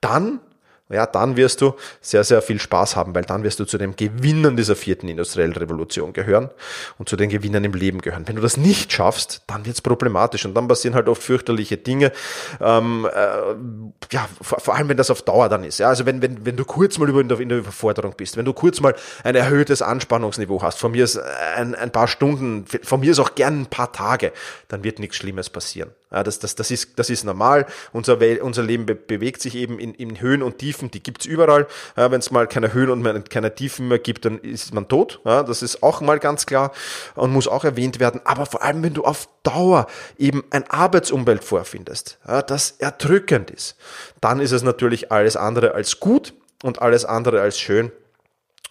dann 0.00 0.40
ja, 0.88 1.04
dann 1.04 1.36
wirst 1.36 1.62
du 1.62 1.74
sehr, 2.00 2.22
sehr 2.22 2.40
viel 2.42 2.60
Spaß 2.60 2.94
haben, 2.94 3.12
weil 3.14 3.24
dann 3.24 3.42
wirst 3.42 3.58
du 3.58 3.64
zu 3.64 3.76
den 3.76 3.96
Gewinnern 3.96 4.56
dieser 4.56 4.76
vierten 4.76 5.08
industriellen 5.08 5.52
Revolution 5.52 6.12
gehören 6.12 6.50
und 6.96 7.08
zu 7.08 7.16
den 7.16 7.28
Gewinnern 7.28 7.64
im 7.64 7.72
Leben 7.72 8.00
gehören. 8.00 8.28
Wenn 8.28 8.36
du 8.36 8.42
das 8.42 8.56
nicht 8.56 8.92
schaffst, 8.92 9.42
dann 9.48 9.66
wird's 9.66 9.80
problematisch 9.80 10.44
und 10.44 10.54
dann 10.54 10.68
passieren 10.68 10.94
halt 10.94 11.08
oft 11.08 11.22
fürchterliche 11.22 11.76
Dinge. 11.76 12.12
Ähm, 12.60 13.08
äh, 13.12 14.14
ja, 14.14 14.28
vor, 14.40 14.60
vor, 14.60 14.76
allem 14.76 14.88
wenn 14.88 14.96
das 14.96 15.10
auf 15.10 15.22
Dauer 15.22 15.48
dann 15.48 15.64
ist. 15.64 15.78
Ja, 15.78 15.88
also 15.88 16.06
wenn, 16.06 16.22
wenn, 16.22 16.46
wenn 16.46 16.56
du 16.56 16.64
kurz 16.64 16.98
mal 16.98 17.08
über 17.08 17.20
in 17.20 17.28
der, 17.28 17.40
in 17.40 17.48
der 17.48 17.58
Überforderung 17.58 18.14
bist, 18.16 18.36
wenn 18.36 18.44
du 18.44 18.52
kurz 18.52 18.80
mal 18.80 18.94
ein 19.24 19.34
erhöhtes 19.34 19.82
Anspannungsniveau 19.82 20.62
hast, 20.62 20.78
von 20.78 20.92
mir 20.92 21.02
ist 21.02 21.18
ein, 21.56 21.74
ein 21.74 21.90
paar 21.90 22.06
Stunden, 22.06 22.64
von 22.84 23.00
mir 23.00 23.10
ist 23.10 23.18
auch 23.18 23.34
gern 23.34 23.62
ein 23.62 23.66
paar 23.66 23.90
Tage, 23.92 24.32
dann 24.68 24.84
wird 24.84 25.00
nichts 25.00 25.16
Schlimmes 25.16 25.50
passieren. 25.50 25.90
Ja, 26.12 26.22
das, 26.22 26.38
das, 26.38 26.54
das, 26.54 26.70
ist, 26.70 26.98
das 26.98 27.10
ist 27.10 27.24
normal. 27.24 27.66
Unser, 27.92 28.18
unser 28.40 28.62
Leben 28.62 28.86
be 28.86 28.94
bewegt 28.94 29.42
sich 29.42 29.56
eben 29.56 29.80
in, 29.80 29.92
in 29.92 30.20
Höhen 30.20 30.42
und 30.42 30.58
Tiefen, 30.58 30.90
die 30.90 31.02
gibt's 31.02 31.26
überall. 31.26 31.66
Ja, 31.96 32.10
Wenn 32.12 32.20
es 32.20 32.30
mal 32.30 32.46
keine 32.46 32.72
Höhen 32.72 32.90
und 32.90 33.28
keine 33.28 33.54
Tiefen 33.54 33.88
mehr 33.88 33.98
gibt, 33.98 34.24
dann 34.24 34.38
ist 34.38 34.72
man 34.72 34.86
tot. 34.88 35.20
Ja, 35.24 35.42
das 35.42 35.62
ist 35.62 35.82
auch 35.82 36.00
mal 36.00 36.20
ganz 36.20 36.46
klar 36.46 36.72
und 37.16 37.32
muss 37.32 37.48
auch 37.48 37.64
erwähnt 37.64 37.98
werden. 37.98 38.20
Aber 38.24 38.46
vor 38.46 38.62
allem, 38.62 38.84
wenn 38.84 38.94
du 38.94 39.04
auf 39.04 39.28
Dauer 39.42 39.88
eben 40.16 40.44
ein 40.50 40.64
Arbeitsumfeld 40.70 41.42
vorfindest, 41.42 42.18
ja, 42.26 42.40
das 42.40 42.72
erdrückend 42.78 43.50
ist, 43.50 43.76
dann 44.20 44.38
ist 44.38 44.52
es 44.52 44.62
natürlich 44.62 45.10
alles 45.10 45.36
andere 45.36 45.74
als 45.74 45.98
gut 45.98 46.34
und 46.62 46.80
alles 46.80 47.04
andere 47.04 47.40
als 47.40 47.58
schön. 47.58 47.90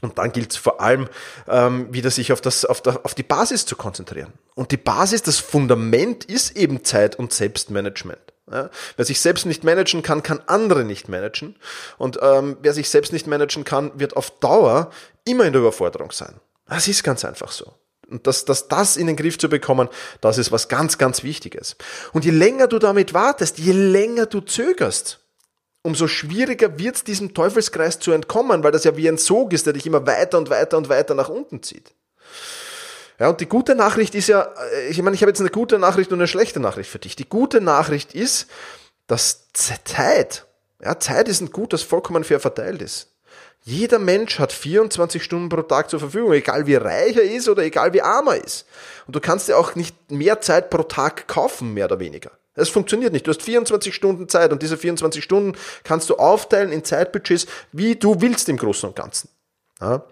Und 0.05 0.17
dann 0.19 0.31
gilt 0.31 0.51
es 0.51 0.57
vor 0.57 0.81
allem, 0.81 1.09
ähm, 1.47 1.91
wieder 1.91 2.11
sich 2.11 2.31
auf, 2.31 2.41
das, 2.41 2.63
auf, 2.63 2.81
der, 2.81 3.03
auf 3.03 3.15
die 3.15 3.23
Basis 3.23 3.65
zu 3.65 3.75
konzentrieren. 3.75 4.33
Und 4.53 4.71
die 4.71 4.77
Basis, 4.77 5.23
das 5.23 5.39
Fundament 5.39 6.25
ist 6.25 6.55
eben 6.55 6.83
Zeit- 6.83 7.17
und 7.17 7.33
Selbstmanagement. 7.33 8.19
Ja, 8.51 8.69
wer 8.95 9.05
sich 9.05 9.19
selbst 9.19 9.47
nicht 9.47 9.63
managen 9.63 10.03
kann, 10.03 10.21
kann 10.21 10.39
andere 10.45 10.83
nicht 10.83 11.09
managen. 11.09 11.55
Und 11.97 12.19
ähm, 12.21 12.57
wer 12.61 12.73
sich 12.73 12.89
selbst 12.89 13.11
nicht 13.11 13.25
managen 13.25 13.63
kann, 13.63 13.91
wird 13.99 14.15
auf 14.15 14.29
Dauer 14.39 14.91
immer 15.25 15.45
in 15.45 15.53
der 15.53 15.61
Überforderung 15.61 16.11
sein. 16.11 16.35
Das 16.67 16.87
ist 16.87 17.03
ganz 17.03 17.25
einfach 17.25 17.51
so. 17.51 17.73
Und 18.07 18.27
das, 18.27 18.45
das, 18.45 18.67
das 18.67 18.97
in 18.97 19.07
den 19.07 19.15
Griff 19.15 19.39
zu 19.39 19.49
bekommen, 19.49 19.89
das 20.21 20.37
ist 20.37 20.51
was 20.51 20.67
ganz, 20.67 20.99
ganz 20.99 21.23
Wichtiges. 21.23 21.75
Und 22.13 22.23
je 22.23 22.29
länger 22.29 22.67
du 22.67 22.77
damit 22.77 23.15
wartest, 23.15 23.57
je 23.57 23.71
länger 23.71 24.27
du 24.27 24.41
zögerst, 24.41 25.24
umso 25.85 26.07
schwieriger 26.07 26.79
wird 26.79 26.95
es, 26.95 27.03
diesem 27.03 27.33
Teufelskreis 27.33 27.99
zu 27.99 28.11
entkommen, 28.11 28.63
weil 28.63 28.71
das 28.71 28.83
ja 28.83 28.97
wie 28.97 29.07
ein 29.07 29.19
Sog 29.19 29.53
ist, 29.53 29.67
der 29.67 29.73
dich 29.73 29.85
immer 29.85 30.05
weiter 30.07 30.39
und 30.39 30.49
weiter 30.49 30.77
und 30.77 30.89
weiter 30.89 31.13
nach 31.13 31.29
unten 31.29 31.61
zieht. 31.61 31.93
Ja, 33.19 33.29
und 33.29 33.39
die 33.39 33.45
gute 33.45 33.75
Nachricht 33.75 34.15
ist 34.15 34.27
ja, 34.27 34.51
äh, 34.73 34.89
ich 34.89 35.01
meine, 35.01 35.15
ich 35.15 35.21
habe 35.21 35.29
jetzt 35.29 35.39
eine 35.39 35.51
gute 35.51 35.77
Nachricht 35.77 36.11
und 36.11 36.19
eine 36.19 36.27
schlechte 36.27 36.59
Nachricht 36.59 36.89
für 36.89 36.99
dich. 36.99 37.15
Die 37.15 37.29
gute 37.29 37.61
Nachricht 37.61 38.15
ist, 38.15 38.47
dass 39.07 39.51
Zeit, 39.53 40.45
ja, 40.81 40.99
Zeit 40.99 41.29
ist 41.29 41.39
ein 41.39 41.51
Gut, 41.51 41.71
das 41.71 41.83
vollkommen 41.83 42.23
fair 42.23 42.39
verteilt 42.39 42.81
ist. 42.81 43.11
Jeder 43.63 43.99
Mensch 43.99 44.39
hat 44.39 44.51
24 44.51 45.23
Stunden 45.23 45.49
pro 45.49 45.61
Tag 45.61 45.89
zur 45.89 45.99
Verfügung, 45.99 46.33
egal 46.33 46.65
wie 46.67 46.75
reich 46.75 47.15
er 47.15 47.23
ist 47.23 47.47
oder 47.47 47.63
egal 47.63 47.93
wie 47.93 48.01
arm 48.01 48.27
er 48.27 48.43
ist. 48.43 48.65
Und 49.07 49.15
du 49.15 49.19
kannst 49.19 49.47
dir 49.47 49.57
auch 49.57 49.75
nicht 49.75 50.11
mehr 50.11 50.41
Zeit 50.41 50.69
pro 50.69 50.83
Tag 50.83 51.27
kaufen, 51.27 51.73
mehr 51.73 51.85
oder 51.85 51.99
weniger. 51.99 52.31
Es 52.55 52.69
funktioniert 52.69 53.13
nicht. 53.13 53.27
Du 53.27 53.31
hast 53.31 53.41
24 53.41 53.93
Stunden 53.93 54.29
Zeit 54.29 54.51
und 54.51 54.61
diese 54.61 54.77
24 54.77 55.23
Stunden 55.23 55.57
kannst 55.83 56.09
du 56.09 56.15
aufteilen 56.15 56.71
in 56.71 56.83
Zeitbudgets, 56.83 57.47
wie 57.71 57.95
du 57.95 58.21
willst 58.21 58.49
im 58.49 58.57
Großen 58.57 58.89
und 58.89 58.95
Ganzen. 58.95 59.29
Ja? 59.81 60.03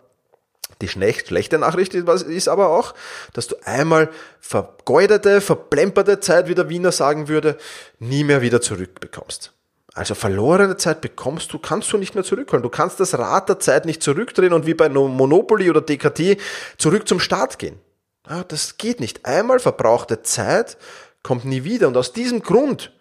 Die 0.82 0.88
schlechte 0.90 1.58
Nachricht 1.58 1.94
ist 1.94 2.48
aber 2.50 2.70
auch, 2.70 2.94
dass 3.32 3.48
du 3.48 3.56
einmal 3.64 4.10
vergeudete, 4.42 5.40
verplemperte 5.40 6.20
Zeit, 6.20 6.50
wie 6.50 6.56
der 6.56 6.68
Wiener 6.68 6.92
sagen 6.92 7.30
würde, 7.30 7.58
nie 8.00 8.26
mehr 8.26 8.42
wieder 8.42 8.60
zurückbekommst. 8.60 9.54
Also 9.94 10.16
verlorene 10.16 10.76
Zeit 10.76 11.02
bekommst 11.02 11.54
du, 11.54 11.60
kannst 11.60 11.94
du 11.94 11.98
nicht 11.98 12.16
mehr 12.16 12.24
zurückholen. 12.24 12.64
Du 12.64 12.70
kannst 12.70 13.00
das 13.00 13.18
Rad 13.18 13.48
der 13.48 13.60
Zeit 13.60 13.86
nicht 13.86 14.02
zurückdrehen 14.02 14.52
und 14.52 14.66
wie 14.66 14.74
bei 14.74 14.90
Monopoly 14.90 15.70
oder 15.70 15.82
DKT 15.82 16.38
zurück 16.78 17.08
zum 17.08 17.20
Start 17.20 17.60
gehen. 17.60 17.80
Ja, 18.28 18.44
das 18.44 18.78
geht 18.78 19.00
nicht. 19.00 19.26
Einmal 19.26 19.60
verbrauchte 19.60 20.24
Zeit 20.24 20.78
kommt 21.24 21.46
nie 21.46 21.64
wieder. 21.64 21.88
Und 21.88 21.98
aus 21.98 22.14
diesem 22.14 22.42
Grund 22.42 22.94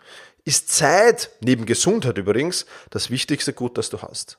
ist 0.44 0.70
Zeit, 0.70 1.30
neben 1.40 1.66
Gesundheit 1.66 2.18
übrigens, 2.18 2.66
das 2.90 3.10
wichtigste 3.10 3.52
Gut, 3.52 3.76
das 3.78 3.90
du 3.90 4.00
hast. 4.02 4.38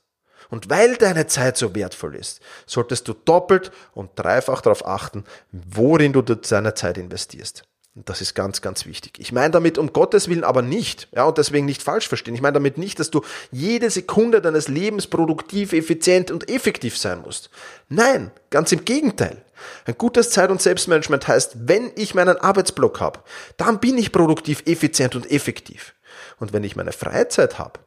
Und 0.49 0.69
weil 0.69 0.97
deine 0.97 1.27
Zeit 1.27 1.57
so 1.57 1.73
wertvoll 1.73 2.15
ist, 2.15 2.41
solltest 2.65 3.07
du 3.07 3.13
doppelt 3.13 3.71
und 3.93 4.11
dreifach 4.15 4.61
darauf 4.61 4.85
achten, 4.85 5.23
worin 5.51 6.13
du 6.13 6.21
deine 6.21 6.73
Zeit 6.73 6.97
investierst. 6.97 7.63
Und 7.95 8.09
das 8.09 8.21
ist 8.21 8.33
ganz, 8.33 8.61
ganz 8.61 8.87
wichtig. 8.87 9.19
Ich 9.19 9.31
meine 9.31 9.51
damit 9.51 9.77
um 9.77 9.93
Gottes 9.93 10.27
Willen 10.27 10.43
aber 10.43 10.63
nicht, 10.63 11.07
ja, 11.11 11.25
und 11.25 11.37
deswegen 11.37 11.67
nicht 11.67 11.83
falsch 11.83 12.07
verstehen. 12.07 12.33
Ich 12.33 12.41
meine 12.41 12.53
damit 12.53 12.79
nicht, 12.79 12.99
dass 12.99 13.11
du 13.11 13.21
jede 13.51 13.91
Sekunde 13.91 14.41
deines 14.41 14.67
Lebens 14.67 15.05
produktiv, 15.05 15.73
effizient 15.73 16.31
und 16.31 16.49
effektiv 16.49 16.97
sein 16.97 17.21
musst. 17.21 17.51
Nein, 17.89 18.31
ganz 18.49 18.71
im 18.71 18.83
Gegenteil. 18.83 19.45
Ein 19.85 19.97
gutes 19.97 20.31
Zeit- 20.31 20.49
und 20.49 20.61
Selbstmanagement 20.61 21.27
heißt, 21.27 21.67
wenn 21.67 21.91
ich 21.95 22.15
meinen 22.15 22.37
Arbeitsblock 22.37 22.99
habe, 22.99 23.19
dann 23.57 23.79
bin 23.79 23.97
ich 23.99 24.11
produktiv, 24.11 24.63
effizient 24.65 25.15
und 25.15 25.29
effektiv. 25.29 25.93
Und 26.39 26.51
wenn 26.51 26.63
ich 26.63 26.75
meine 26.75 26.93
Freizeit 26.93 27.59
habe, 27.59 27.79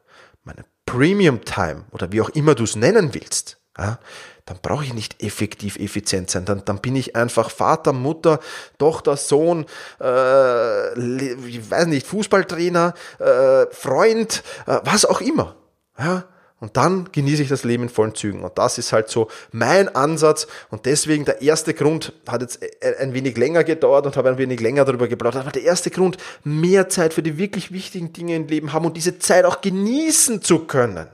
meine 0.45 0.65
Premium 0.87 1.45
Time 1.45 1.85
oder 1.91 2.13
wie 2.13 2.21
auch 2.21 2.31
immer 2.31 2.55
du 2.55 2.63
es 2.63 2.77
nennen 2.77 3.13
willst, 3.13 3.59
ja, 3.77 3.99
dann 4.47 4.59
brauche 4.63 4.85
ich 4.85 4.95
nicht 4.95 5.23
effektiv 5.23 5.77
effizient 5.77 6.31
sein. 6.31 6.45
Dann, 6.45 6.65
dann 6.65 6.79
bin 6.79 6.95
ich 6.97 7.17
einfach 7.17 7.51
Vater, 7.51 7.93
Mutter, 7.93 8.39
Tochter, 8.79 9.17
Sohn, 9.17 9.67
äh, 10.01 10.99
ich 11.47 11.71
weiß 11.71 11.87
nicht, 11.87 12.07
Fußballtrainer, 12.07 12.95
äh, 13.19 13.67
Freund, 13.73 14.45
äh, 14.67 14.79
was 14.85 15.05
auch 15.05 15.21
immer. 15.21 15.57
Ja, 15.99 16.25
und 16.59 16.77
dann 16.77 17.11
genieße 17.13 17.43
ich 17.43 17.49
das 17.49 17.65
Leben 17.65 17.83
in 17.83 17.89
vollen 17.91 18.15
Zügen. 18.15 18.43
Und 18.43 18.57
das 18.57 18.79
ist 18.79 18.93
halt 18.93 19.11
so 19.11 19.29
mein 19.53 19.95
Ansatz. 19.95 20.47
Und 20.71 20.87
deswegen 20.87 21.25
der 21.25 21.43
erste 21.43 21.75
Grund 21.75 22.15
hat 22.27 22.41
jetzt 22.41 22.61
ein 22.99 23.13
wenig 23.13 23.37
länger 23.37 23.63
gedauert 23.63 24.07
und 24.07 24.17
habe 24.17 24.31
ein 24.31 24.39
wenig 24.39 24.61
länger 24.61 24.85
darüber 24.87 25.07
geplaudert. 25.07 25.43
Aber 25.43 25.51
der 25.51 25.65
erste 25.65 25.91
Grund, 25.91 26.17
mehr 26.45 26.89
Zeit 26.89 27.13
für 27.13 27.23
die 27.23 27.37
wirklich 27.37 27.73
wichtigen 27.73 28.13
Dinge 28.13 28.37
im 28.37 28.47
Leben 28.47 28.73
haben 28.73 28.87
und 28.87 28.97
diese 28.97 29.19
Zeit 29.19 29.45
auch 29.45 29.61
genießen 29.61 30.41
zu 30.41 30.61
können. 30.61 31.09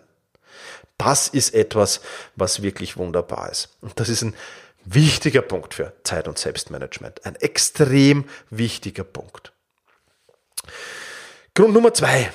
Das 1.04 1.26
ist 1.26 1.52
etwas, 1.52 2.00
was 2.36 2.62
wirklich 2.62 2.96
wunderbar 2.96 3.50
ist. 3.50 3.70
Und 3.80 3.98
das 3.98 4.08
ist 4.08 4.22
ein 4.22 4.34
wichtiger 4.84 5.42
Punkt 5.42 5.74
für 5.74 5.92
Zeit- 6.04 6.28
und 6.28 6.38
Selbstmanagement. 6.38 7.26
Ein 7.26 7.34
extrem 7.36 8.24
wichtiger 8.50 9.02
Punkt. 9.02 9.52
Grund 11.54 11.74
Nummer 11.74 11.92
zwei, 11.92 12.30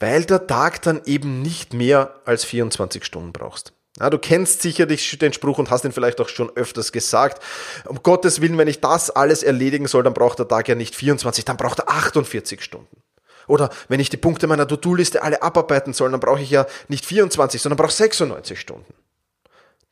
weil 0.00 0.24
der 0.24 0.48
Tag 0.48 0.82
dann 0.82 1.00
eben 1.04 1.42
nicht 1.42 1.74
mehr 1.74 2.20
als 2.24 2.44
24 2.44 3.04
Stunden 3.04 3.32
brauchst. 3.32 3.72
Ja, 4.00 4.10
du 4.10 4.18
kennst 4.18 4.62
sicherlich 4.62 5.16
den 5.18 5.32
Spruch 5.32 5.58
und 5.58 5.70
hast 5.70 5.84
ihn 5.84 5.92
vielleicht 5.92 6.20
auch 6.20 6.28
schon 6.28 6.50
öfters 6.56 6.90
gesagt. 6.90 7.40
Um 7.86 8.02
Gottes 8.02 8.40
Willen, 8.40 8.58
wenn 8.58 8.68
ich 8.68 8.80
das 8.80 9.10
alles 9.10 9.44
erledigen 9.44 9.86
soll, 9.86 10.02
dann 10.02 10.12
braucht 10.12 10.40
der 10.40 10.48
Tag 10.48 10.66
ja 10.66 10.74
nicht 10.74 10.96
24, 10.96 11.44
dann 11.44 11.56
braucht 11.56 11.78
er 11.78 11.88
48 11.88 12.62
Stunden. 12.62 13.00
Oder 13.46 13.70
wenn 13.88 14.00
ich 14.00 14.10
die 14.10 14.16
Punkte 14.16 14.46
meiner 14.46 14.66
To-Do-Liste 14.66 15.22
alle 15.22 15.42
abarbeiten 15.42 15.92
soll, 15.92 16.10
dann 16.10 16.20
brauche 16.20 16.42
ich 16.42 16.50
ja 16.50 16.66
nicht 16.88 17.04
24, 17.04 17.60
sondern 17.60 17.76
brauche 17.76 17.92
96 17.92 18.58
Stunden. 18.58 18.92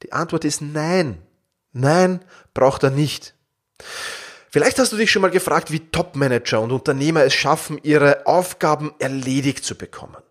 Die 0.03 0.13
Antwort 0.13 0.45
ist 0.45 0.61
nein. 0.61 1.23
Nein, 1.73 2.25
braucht 2.53 2.83
er 2.83 2.91
nicht. 2.91 3.35
Vielleicht 4.51 4.79
hast 4.79 4.93
du 4.93 4.97
dich 4.97 5.11
schon 5.11 5.23
mal 5.23 5.33
gefragt, 5.33 5.73
wie 5.73 5.91
Top-Manager 5.91 6.61
und 6.61 6.71
Unternehmer 6.71 7.25
es 7.25 7.35
schaffen, 7.35 7.81
ihre 7.83 8.27
Aufgaben 8.27 8.95
erledigt 9.01 9.65
zu 9.65 9.75
bekommen. 9.75 10.24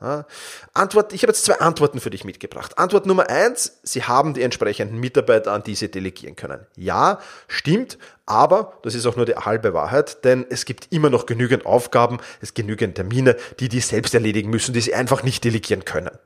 Ja, 0.00 0.24
Antwort, 0.72 1.12
ich 1.12 1.22
habe 1.22 1.32
jetzt 1.32 1.44
zwei 1.44 1.60
Antworten 1.60 2.00
für 2.00 2.08
dich 2.08 2.24
mitgebracht. 2.24 2.78
Antwort 2.78 3.04
Nummer 3.04 3.28
eins, 3.28 3.80
sie 3.82 4.04
haben 4.04 4.32
die 4.32 4.42
entsprechenden 4.42 4.98
Mitarbeiter, 4.98 5.52
an 5.52 5.62
die 5.62 5.74
sie 5.74 5.90
delegieren 5.90 6.36
können. 6.36 6.66
Ja, 6.74 7.20
stimmt, 7.48 7.98
aber 8.24 8.78
das 8.82 8.94
ist 8.94 9.04
auch 9.04 9.16
nur 9.16 9.26
die 9.26 9.34
halbe 9.34 9.74
Wahrheit, 9.74 10.24
denn 10.24 10.46
es 10.48 10.64
gibt 10.64 10.90
immer 10.90 11.10
noch 11.10 11.26
genügend 11.26 11.66
Aufgaben, 11.66 12.18
es 12.40 12.54
genügend 12.54 12.94
Termine, 12.94 13.36
die 13.58 13.68
die 13.68 13.80
selbst 13.80 14.14
erledigen 14.14 14.48
müssen, 14.48 14.72
die 14.72 14.80
sie 14.80 14.94
einfach 14.94 15.22
nicht 15.22 15.44
delegieren 15.44 15.84
können. 15.84 16.18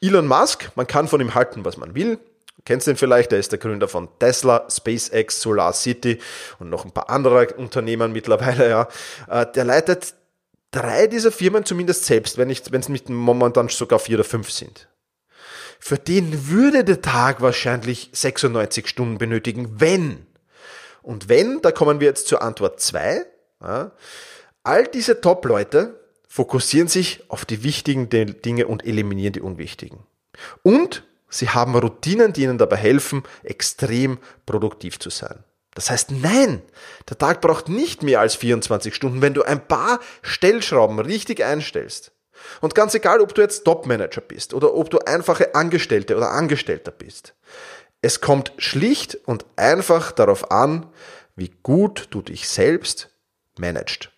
Elon 0.00 0.26
Musk, 0.26 0.70
man 0.74 0.86
kann 0.86 1.08
von 1.08 1.20
ihm 1.20 1.34
halten, 1.34 1.66
was 1.66 1.76
man 1.76 1.94
will. 1.94 2.18
Kennst 2.64 2.86
du 2.86 2.92
ihn 2.92 2.96
vielleicht? 2.96 3.32
Er 3.32 3.38
ist 3.38 3.52
der 3.52 3.58
Gründer 3.58 3.88
von 3.88 4.08
Tesla, 4.18 4.66
SpaceX, 4.70 5.40
Solar 5.40 5.72
City 5.72 6.20
und 6.58 6.70
noch 6.70 6.84
ein 6.84 6.92
paar 6.92 7.10
andere 7.10 7.48
Unternehmen 7.54 8.12
mittlerweile, 8.12 8.68
ja. 8.70 8.88
Äh, 9.28 9.46
der 9.52 9.64
leitet 9.64 10.14
drei 10.72 11.06
dieser 11.06 11.30
Firmen 11.30 11.64
zumindest 11.64 12.04
selbst, 12.04 12.36
wenn 12.38 12.50
es 12.50 12.88
nicht 12.88 13.08
momentan 13.08 13.68
sogar 13.68 14.00
vier 14.00 14.16
oder 14.16 14.24
fünf 14.24 14.50
sind. 14.50 14.88
Für 15.78 15.98
den 15.98 16.48
würde 16.48 16.84
der 16.84 17.02
Tag 17.02 17.40
wahrscheinlich 17.40 18.10
96 18.12 18.88
Stunden 18.88 19.18
benötigen, 19.18 19.80
wenn. 19.80 20.26
Und 21.02 21.28
wenn, 21.28 21.60
da 21.60 21.72
kommen 21.72 22.00
wir 22.00 22.08
jetzt 22.08 22.28
zur 22.28 22.42
Antwort 22.42 22.80
zwei. 22.80 23.26
Ja, 23.60 23.92
all 24.62 24.86
diese 24.86 25.20
Top-Leute 25.20 26.00
fokussieren 26.28 26.88
sich 26.88 27.24
auf 27.28 27.44
die 27.44 27.62
wichtigen 27.62 28.08
Dinge 28.08 28.66
und 28.66 28.86
eliminieren 28.86 29.32
die 29.32 29.40
unwichtigen. 29.40 29.98
Und 30.62 31.04
sie 31.28 31.50
haben 31.50 31.74
Routinen, 31.74 32.32
die 32.32 32.44
ihnen 32.44 32.58
dabei 32.58 32.76
helfen, 32.76 33.24
extrem 33.42 34.18
produktiv 34.46 34.98
zu 34.98 35.10
sein. 35.10 35.44
Das 35.74 35.90
heißt, 35.90 36.10
nein, 36.10 36.62
der 37.08 37.18
Tag 37.18 37.40
braucht 37.40 37.68
nicht 37.68 38.02
mehr 38.02 38.20
als 38.20 38.34
24 38.34 38.94
Stunden, 38.94 39.22
wenn 39.22 39.34
du 39.34 39.42
ein 39.42 39.66
paar 39.66 40.00
Stellschrauben 40.22 40.98
richtig 40.98 41.42
einstellst. 41.42 42.12
Und 42.60 42.74
ganz 42.74 42.94
egal, 42.94 43.20
ob 43.20 43.34
du 43.34 43.42
jetzt 43.42 43.64
Top-Manager 43.64 44.20
bist 44.20 44.52
oder 44.52 44.74
ob 44.74 44.90
du 44.90 44.98
einfache 44.98 45.54
Angestellte 45.54 46.16
oder 46.16 46.30
Angestellter 46.32 46.90
bist. 46.90 47.34
Es 48.00 48.20
kommt 48.20 48.52
schlicht 48.58 49.14
und 49.26 49.46
einfach 49.56 50.12
darauf 50.12 50.50
an, 50.50 50.86
wie 51.36 51.52
gut 51.62 52.08
du 52.10 52.20
dich 52.20 52.48
selbst 52.48 53.10
managst. 53.56 54.10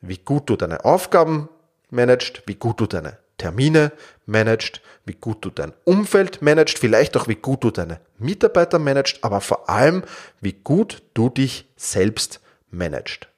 Wie 0.00 0.18
gut 0.18 0.48
du 0.48 0.56
deine 0.56 0.84
Aufgaben 0.84 1.48
managst, 1.90 2.42
wie 2.46 2.54
gut 2.54 2.80
du 2.80 2.86
deine 2.86 3.21
Termine 3.38 3.92
managst, 4.26 4.80
wie 5.04 5.14
gut 5.14 5.44
du 5.44 5.50
dein 5.50 5.72
Umfeld 5.84 6.42
managst, 6.42 6.78
vielleicht 6.78 7.16
auch 7.16 7.28
wie 7.28 7.34
gut 7.34 7.64
du 7.64 7.70
deine 7.70 8.00
Mitarbeiter 8.18 8.78
managst, 8.78 9.18
aber 9.22 9.40
vor 9.40 9.68
allem, 9.68 10.04
wie 10.40 10.52
gut 10.52 11.02
du 11.14 11.28
dich 11.28 11.68
selbst 11.76 12.40
managst. 12.70 13.28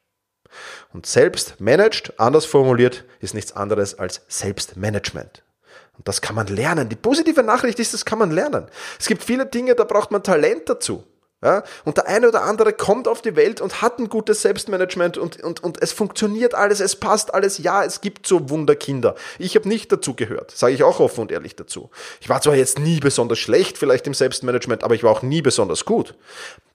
Und 0.92 1.06
selbst 1.06 1.60
managed, 1.60 2.18
anders 2.18 2.44
formuliert, 2.44 3.04
ist 3.20 3.34
nichts 3.34 3.52
anderes 3.52 3.98
als 3.98 4.22
Selbstmanagement. 4.28 5.42
Und 5.96 6.08
das 6.08 6.20
kann 6.20 6.34
man 6.34 6.46
lernen. 6.46 6.88
Die 6.88 6.96
positive 6.96 7.42
Nachricht 7.42 7.78
ist, 7.78 7.94
das 7.94 8.04
kann 8.04 8.18
man 8.18 8.30
lernen. 8.30 8.66
Es 8.98 9.06
gibt 9.06 9.22
viele 9.22 9.46
Dinge, 9.46 9.74
da 9.74 9.84
braucht 9.84 10.10
man 10.10 10.22
Talent 10.22 10.68
dazu. 10.68 11.04
Ja, 11.44 11.62
und 11.84 11.98
der 11.98 12.08
eine 12.08 12.26
oder 12.28 12.42
andere 12.44 12.72
kommt 12.72 13.06
auf 13.06 13.20
die 13.20 13.36
Welt 13.36 13.60
und 13.60 13.82
hat 13.82 13.98
ein 13.98 14.08
gutes 14.08 14.40
Selbstmanagement 14.40 15.18
und, 15.18 15.42
und, 15.42 15.62
und 15.62 15.82
es 15.82 15.92
funktioniert 15.92 16.54
alles, 16.54 16.80
es 16.80 16.96
passt 16.96 17.34
alles. 17.34 17.58
Ja, 17.58 17.84
es 17.84 18.00
gibt 18.00 18.26
so 18.26 18.48
Wunderkinder. 18.48 19.14
Ich 19.38 19.54
habe 19.54 19.68
nicht 19.68 19.92
dazu 19.92 20.14
gehört, 20.14 20.52
sage 20.52 20.72
ich 20.72 20.82
auch 20.82 21.00
offen 21.00 21.20
und 21.20 21.30
ehrlich 21.30 21.54
dazu. 21.54 21.90
Ich 22.22 22.30
war 22.30 22.40
zwar 22.40 22.54
jetzt 22.54 22.78
nie 22.78 22.98
besonders 22.98 23.38
schlecht 23.38 23.76
vielleicht 23.76 24.06
im 24.06 24.14
Selbstmanagement, 24.14 24.82
aber 24.84 24.94
ich 24.94 25.02
war 25.02 25.10
auch 25.10 25.20
nie 25.20 25.42
besonders 25.42 25.84
gut. 25.84 26.14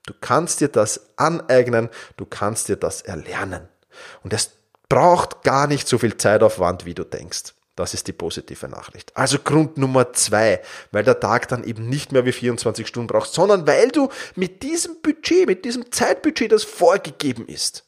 Du 0.05 0.13
kannst 0.21 0.61
dir 0.61 0.67
das 0.67 1.01
aneignen, 1.15 1.89
du 2.17 2.27
kannst 2.27 2.69
dir 2.69 2.75
das 2.75 3.01
erlernen. 3.01 3.67
Und 4.23 4.33
es 4.33 4.51
braucht 4.87 5.41
gar 5.41 5.65
nicht 5.65 5.87
so 5.87 5.97
viel 5.97 6.15
Zeitaufwand, 6.15 6.85
wie 6.85 6.93
du 6.93 7.03
denkst. 7.03 7.55
Das 7.79 7.93
ist 7.93 8.07
die 8.07 8.11
positive 8.11 8.67
Nachricht. 8.67 9.15
Also 9.15 9.39
Grund 9.39 9.77
Nummer 9.77 10.11
zwei, 10.11 10.59
weil 10.91 11.05
der 11.05 11.17
Tag 11.17 11.47
dann 11.47 11.63
eben 11.63 11.87
nicht 11.87 12.11
mehr 12.11 12.25
wie 12.25 12.33
24 12.33 12.85
Stunden 12.85 13.07
braucht, 13.07 13.31
sondern 13.31 13.65
weil 13.67 13.87
du 13.87 14.09
mit 14.35 14.63
diesem 14.63 15.01
Budget, 15.01 15.47
mit 15.47 15.63
diesem 15.63 15.89
Zeitbudget, 15.89 16.51
das 16.51 16.65
vorgegeben 16.65 17.47
ist, 17.47 17.85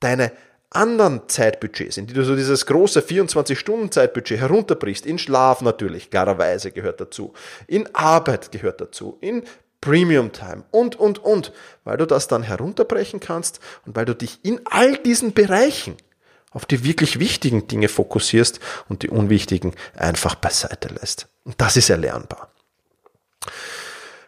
deine 0.00 0.32
anderen 0.70 1.28
Zeitbudgets, 1.28 1.96
in 1.96 2.08
die 2.08 2.12
du 2.12 2.24
so 2.24 2.34
dieses 2.34 2.66
große 2.66 3.02
24-Stunden-Zeitbudget 3.02 4.40
herunterbrichst, 4.40 5.06
in 5.06 5.18
Schlaf 5.18 5.60
natürlich, 5.60 6.10
klarerweise 6.10 6.72
gehört 6.72 7.00
dazu, 7.00 7.34
in 7.68 7.94
Arbeit 7.94 8.50
gehört 8.50 8.80
dazu, 8.80 9.16
in 9.20 9.44
Premium 9.80 10.32
Time 10.32 10.64
und, 10.72 10.96
und, 10.96 11.20
und, 11.20 11.52
weil 11.84 11.98
du 11.98 12.06
das 12.06 12.26
dann 12.26 12.42
herunterbrechen 12.42 13.20
kannst 13.20 13.60
und 13.86 13.94
weil 13.94 14.06
du 14.06 14.16
dich 14.16 14.40
in 14.42 14.60
all 14.64 14.96
diesen 14.96 15.34
Bereichen 15.34 15.96
auf 16.54 16.64
die 16.64 16.84
wirklich 16.84 17.18
wichtigen 17.18 17.66
Dinge 17.68 17.88
fokussierst 17.88 18.60
und 18.88 19.02
die 19.02 19.10
unwichtigen 19.10 19.74
einfach 19.94 20.36
beiseite 20.36 20.88
lässt. 20.88 21.28
Und 21.44 21.60
das 21.60 21.76
ist 21.76 21.90
erlernbar. 21.90 22.50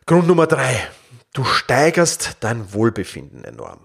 Grund 0.04 0.26
Nummer 0.28 0.46
drei. 0.46 0.88
Du 1.32 1.44
steigerst 1.44 2.36
dein 2.40 2.72
Wohlbefinden 2.74 3.44
enorm. 3.44 3.80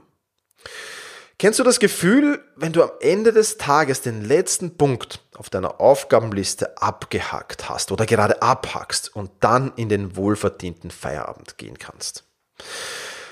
Kennst 1.38 1.57
du 1.57 1.63
das 1.63 1.79
Gefühl, 1.79 2.43
wenn 2.55 2.71
du 2.71 2.83
am 2.83 2.91
Ende 3.00 3.33
des 3.33 3.57
Tages 3.57 4.01
den 4.01 4.24
letzten 4.24 4.77
Punkt 4.77 5.21
auf 5.36 5.50
deiner 5.50 5.81
Aufgabenliste 5.81 6.79
abgehackt 6.79 7.67
hast 7.67 7.91
oder 7.91 8.05
gerade 8.05 8.43
abhackst 8.43 9.15
und 9.15 9.31
dann 9.39 9.74
in 9.75 9.89
den 9.89 10.15
wohlverdienten 10.15 10.91
Feierabend 10.91 11.57
gehen 11.57 11.79
kannst? 11.79 12.25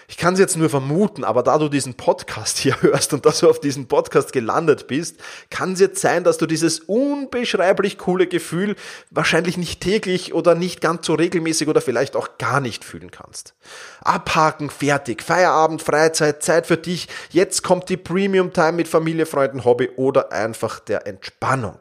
Ich 0.10 0.18
kann 0.18 0.34
es 0.34 0.40
jetzt 0.40 0.58
nur 0.58 0.72
vermuten, 0.72 1.24
aber 1.24 1.44
da 1.44 1.60
du 1.60 1.70
diesen 1.70 1.94
Podcast 1.94 2.58
hier 2.58 2.76
hörst 2.82 3.14
und 3.14 3.28
dass 3.28 3.40
du 3.40 3.50
auf 3.50 3.60
diesen 3.60 3.88
Podcast 3.88 4.34
gelandet 4.34 4.88
bist, 4.88 5.18
kann 5.52 5.74
es 5.74 5.80
jetzt 5.80 6.02
sein, 6.02 6.24
dass 6.24 6.40
du 6.40 6.48
dieses 6.48 6.80
unbeschreiblich 6.80 8.00
coole 8.00 8.26
Gefühl 8.26 8.76
wahrscheinlich 9.12 9.56
nicht 9.56 9.82
täglich 9.82 10.34
oder 10.34 10.56
nicht 10.56 10.82
ganz 10.82 11.06
so 11.06 11.14
regelmäßig 11.14 11.68
oder 11.68 11.80
vielleicht 11.80 12.16
auch 12.16 12.40
gar 12.40 12.60
nicht 12.60 12.84
fühlen 12.84 13.12
kannst. 13.12 13.54
Abhaken, 14.02 14.72
fertig, 14.72 15.22
Feierabend, 15.22 15.84
Freizeit, 15.84 16.42
Zeit 16.42 16.66
für 16.66 16.78
dich. 16.78 17.08
Jetzt 17.30 17.62
kommt 17.62 17.88
die 17.90 17.98
Premium 17.98 18.52
Time 18.52 18.72
mit 18.74 18.88
Familie, 18.88 19.28
Freunden, 19.28 19.64
Hobby 19.64 19.90
oder 19.96 20.32
einfach 20.32 20.80
der 20.80 21.06
Entspannung. 21.06 21.78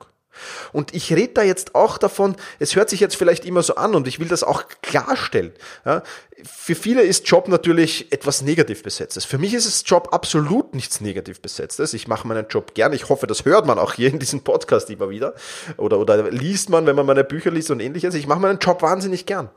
Und 0.73 0.95
ich 0.95 1.13
rede 1.13 1.35
da 1.35 1.43
jetzt 1.43 1.75
auch 1.75 1.99
davon, 1.99 2.37
es 2.59 2.77
hört 2.77 2.91
sich 2.91 3.01
jetzt 3.01 3.17
vielleicht 3.17 3.45
immer 3.45 3.63
so 3.63 3.75
an 3.77 3.95
und 3.95 4.07
ich 4.07 4.21
will 4.21 4.29
das 4.29 4.43
auch 4.43 4.65
klarstellen. 4.83 5.53
Ja, 5.85 6.03
für 6.45 6.75
viele 6.75 7.03
ist 7.03 7.29
Job 7.29 7.49
natürlich 7.49 8.13
etwas 8.13 8.43
negativ 8.43 8.83
besetztes. 8.83 9.25
Für 9.25 9.39
mich 9.39 9.55
ist 9.55 9.67
es 9.67 9.83
Job 9.85 10.09
absolut 10.13 10.75
nichts 10.75 11.01
negativ 11.01 11.41
besetztes. 11.41 11.95
Ich 11.95 12.07
mache 12.07 12.29
meinen 12.29 12.47
Job 12.49 12.75
gern. 12.75 12.93
Ich 12.93 13.09
hoffe, 13.09 13.27
das 13.27 13.45
hört 13.45 13.67
man 13.67 13.79
auch 13.79 13.95
hier 13.95 14.11
in 14.11 14.19
diesem 14.19 14.43
Podcast 14.43 14.89
immer 14.91 15.11
wieder. 15.11 15.35
Oder, 15.77 15.99
oder 15.99 16.31
liest 16.31 16.71
man, 16.71 16.87
wenn 16.87 16.97
man 16.97 17.07
meine 17.07 17.25
Bücher 17.25 17.51
liest 17.51 17.71
und 17.71 17.81
ähnliches. 17.81 18.15
Ich 18.15 18.27
mache 18.27 18.41
meinen 18.41 18.59
Job 18.59 18.83
wahnsinnig 18.83 19.27
gern. 19.27 19.51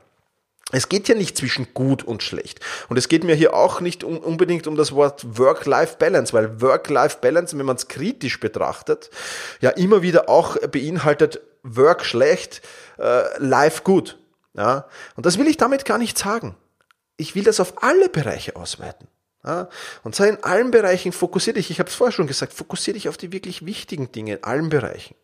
Es 0.72 0.88
geht 0.88 1.06
ja 1.06 1.14
nicht 1.14 1.36
zwischen 1.36 1.74
gut 1.74 2.02
und 2.02 2.22
schlecht. 2.22 2.60
Und 2.88 2.96
es 2.96 3.08
geht 3.08 3.24
mir 3.24 3.34
hier 3.34 3.54
auch 3.54 3.80
nicht 3.80 4.02
um, 4.02 4.18
unbedingt 4.18 4.66
um 4.66 4.74
das 4.74 4.92
Wort 4.92 5.38
Work-Life-Balance, 5.38 6.32
weil 6.32 6.60
Work-Life-Balance, 6.60 7.56
wenn 7.56 7.66
man 7.66 7.76
es 7.76 7.88
kritisch 7.88 8.40
betrachtet, 8.40 9.10
ja 9.60 9.70
immer 9.70 10.02
wieder 10.02 10.28
auch 10.28 10.56
beinhaltet 10.56 11.40
Work 11.62 12.04
schlecht, 12.04 12.62
äh, 12.98 13.22
Life 13.38 13.82
gut. 13.84 14.18
Ja? 14.54 14.86
Und 15.14 15.26
das 15.26 15.38
will 15.38 15.46
ich 15.46 15.58
damit 15.58 15.84
gar 15.84 15.98
nicht 15.98 16.18
sagen. 16.18 16.56
Ich 17.16 17.34
will 17.34 17.44
das 17.44 17.60
auf 17.60 17.82
alle 17.82 18.08
Bereiche 18.08 18.56
ausweiten. 18.56 19.08
Ja? 19.44 19.68
Und 20.02 20.14
sei 20.14 20.28
in 20.28 20.42
allen 20.42 20.70
Bereichen 20.70 21.12
fokussiert 21.12 21.56
dich, 21.56 21.70
ich 21.70 21.78
habe 21.78 21.90
es 21.90 21.94
vorher 21.94 22.12
schon 22.12 22.26
gesagt, 22.26 22.52
fokussiere 22.52 22.94
dich 22.94 23.08
auf 23.08 23.16
die 23.16 23.32
wirklich 23.32 23.66
wichtigen 23.66 24.10
Dinge 24.10 24.36
in 24.36 24.44
allen 24.44 24.68
Bereichen. 24.70 25.14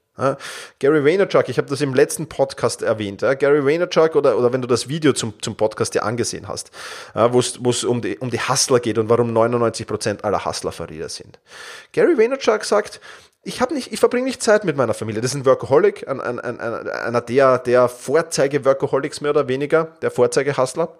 Gary 0.78 1.04
Vaynerchuk, 1.04 1.48
ich 1.48 1.58
habe 1.58 1.68
das 1.68 1.80
im 1.80 1.94
letzten 1.94 2.28
Podcast 2.28 2.82
erwähnt. 2.82 3.20
Gary 3.20 3.64
Vaynerchuk 3.64 4.16
oder, 4.16 4.36
oder 4.36 4.52
wenn 4.52 4.62
du 4.62 4.68
das 4.68 4.88
Video 4.88 5.12
zum, 5.12 5.40
zum 5.40 5.56
Podcast 5.56 5.94
dir 5.94 6.02
angesehen 6.02 6.48
hast, 6.48 6.70
wo 7.14 7.38
es 7.38 7.84
um 7.84 8.02
die, 8.02 8.18
um 8.18 8.30
die 8.30 8.40
Hustler 8.40 8.80
geht 8.80 8.98
und 8.98 9.08
warum 9.08 9.36
99% 9.36 10.22
aller 10.22 10.44
Hustler 10.44 10.72
Verräter 10.72 11.08
sind. 11.08 11.38
Gary 11.92 12.18
Vaynerchuk 12.18 12.64
sagt, 12.64 13.00
ich 13.44 13.60
habe 13.60 13.74
nicht, 13.74 13.92
ich 13.92 14.00
verbringe 14.00 14.26
nicht 14.26 14.42
Zeit 14.42 14.64
mit 14.64 14.76
meiner 14.76 14.94
Familie. 14.94 15.20
Das 15.22 15.32
ist 15.32 15.36
ein 15.36 15.46
Workaholic, 15.46 16.06
ein, 16.08 16.20
ein, 16.20 16.38
ein, 16.38 16.60
einer 16.60 17.20
der, 17.20 17.58
der 17.58 17.88
Vorzeige-Workaholics 17.88 19.20
mehr 19.20 19.30
oder 19.30 19.48
weniger, 19.48 19.96
der 20.02 20.10
Vorzeige-Hustler. 20.10 20.98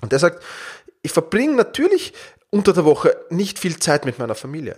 Und 0.00 0.12
der 0.12 0.18
sagt, 0.18 0.42
ich 1.02 1.12
verbringe 1.12 1.54
natürlich 1.54 2.12
unter 2.50 2.72
der 2.72 2.84
Woche 2.84 3.16
nicht 3.30 3.58
viel 3.58 3.78
Zeit 3.78 4.04
mit 4.04 4.18
meiner 4.18 4.34
Familie. 4.34 4.76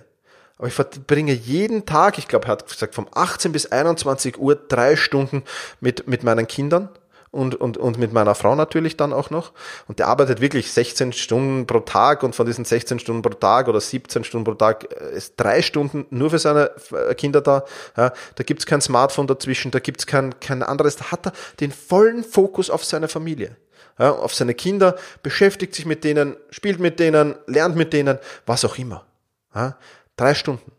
Aber 0.59 0.69
ich 0.69 0.75
verbringe 0.75 1.33
jeden 1.33 1.85
Tag, 1.85 2.19
ich 2.19 2.29
glaube, 2.29 2.47
er 2.47 2.53
hat 2.53 2.69
gesagt, 2.69 2.95
vom 2.95 3.07
18 3.12 3.53
bis 3.53 3.66
21 3.66 4.38
Uhr 4.38 4.55
drei 4.55 4.97
Stunden 4.97 5.42
mit, 5.81 6.09
mit 6.09 6.23
meinen 6.23 6.47
Kindern 6.47 6.88
und, 7.31 7.55
und, 7.55 7.77
und 7.77 7.99
mit 7.99 8.12
meiner 8.12 8.35
Frau 8.35 8.55
natürlich 8.55 8.97
dann 8.97 9.12
auch 9.12 9.31
noch. 9.31 9.53
Und 9.87 9.99
der 9.99 10.09
arbeitet 10.09 10.40
wirklich 10.40 10.73
16 10.73 11.12
Stunden 11.12 11.66
pro 11.66 11.81
Tag 11.81 12.23
und 12.23 12.35
von 12.35 12.47
diesen 12.47 12.64
16 12.64 12.99
Stunden 12.99 13.23
pro 13.23 13.35
Tag 13.35 13.69
oder 13.69 13.81
17 13.81 14.25
Stunden 14.25 14.45
pro 14.45 14.55
Tag 14.55 14.88
äh, 14.90 15.16
ist 15.16 15.35
drei 15.37 15.61
Stunden 15.61 16.07
nur 16.11 16.31
für 16.31 16.38
seine 16.38 16.71
äh, 16.90 17.14
Kinder 17.14 17.42
da. 17.42 17.64
Ja, 17.97 18.12
da 18.35 18.45
gibt's 18.45 18.64
kein 18.64 18.81
Smartphone 18.81 19.27
dazwischen, 19.27 19.71
da 19.71 19.79
gibt's 19.79 20.07
kein, 20.07 20.40
kein 20.40 20.62
anderes. 20.62 20.97
Da 20.97 21.12
hat 21.12 21.27
er 21.27 21.33
den 21.61 21.73
vollen 21.73 22.25
Fokus 22.25 22.71
auf 22.71 22.85
seine 22.85 23.09
Familie. 23.09 23.57
Ja, 23.99 24.12
auf 24.12 24.35
seine 24.35 24.55
Kinder, 24.55 24.97
beschäftigt 25.23 25.75
sich 25.75 25.87
mit 25.87 26.05
denen, 26.05 26.37
spielt 26.51 26.81
mit 26.81 27.01
denen, 27.01 27.35
lernt 27.47 27.77
mit 27.77 27.92
denen, 27.92 28.19
was 28.45 28.64
auch 28.64 28.77
immer. 28.77 29.07
Ja, 29.55 29.79
Drei 30.16 30.35
Stunden. 30.35 30.72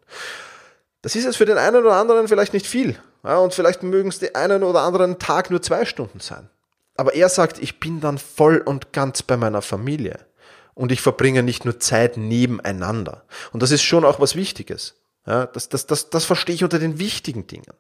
Das 1.02 1.16
ist 1.16 1.26
jetzt 1.26 1.38
für 1.38 1.46
den 1.46 1.58
einen 1.58 1.78
oder 1.78 1.94
anderen 1.94 2.28
vielleicht 2.28 2.54
nicht 2.54 2.68
viel. 2.68 2.98
Ja, 3.24 3.38
und 3.38 3.54
vielleicht 3.54 3.84
mögen 3.84 4.10
es 4.10 4.20
den 4.20 4.36
einen 4.36 4.64
oder 4.64 4.82
anderen 4.82 5.20
Tag 5.20 5.50
nur 5.50 5.62
zwei 5.62 5.86
Stunden 5.86 6.20
sein. 6.20 6.50
Aber 6.96 7.14
er 7.14 7.30
sagt, 7.30 7.60
ich 7.60 7.80
bin 7.80 8.02
dann 8.02 8.18
voll 8.18 8.58
und 8.58 8.94
ganz 8.94 9.22
bei 9.22 9.38
meiner 9.38 9.62
Familie. 9.62 10.20
Und 10.74 10.92
ich 10.92 11.02
verbringe 11.02 11.44
nicht 11.44 11.66
nur 11.66 11.80
Zeit 11.80 12.18
nebeneinander. 12.18 13.24
Und 13.52 13.64
das 13.64 13.72
ist 13.72 13.84
schon 13.84 14.06
auch 14.06 14.20
was 14.20 14.36
Wichtiges. 14.36 14.96
Ja, 15.26 15.46
das, 15.46 15.70
das, 15.70 15.86
das, 15.86 16.10
das 16.10 16.26
verstehe 16.26 16.56
ich 16.56 16.64
unter 16.64 16.80
den 16.80 17.00
wichtigen 17.00 17.48
Dingen. 17.48 17.74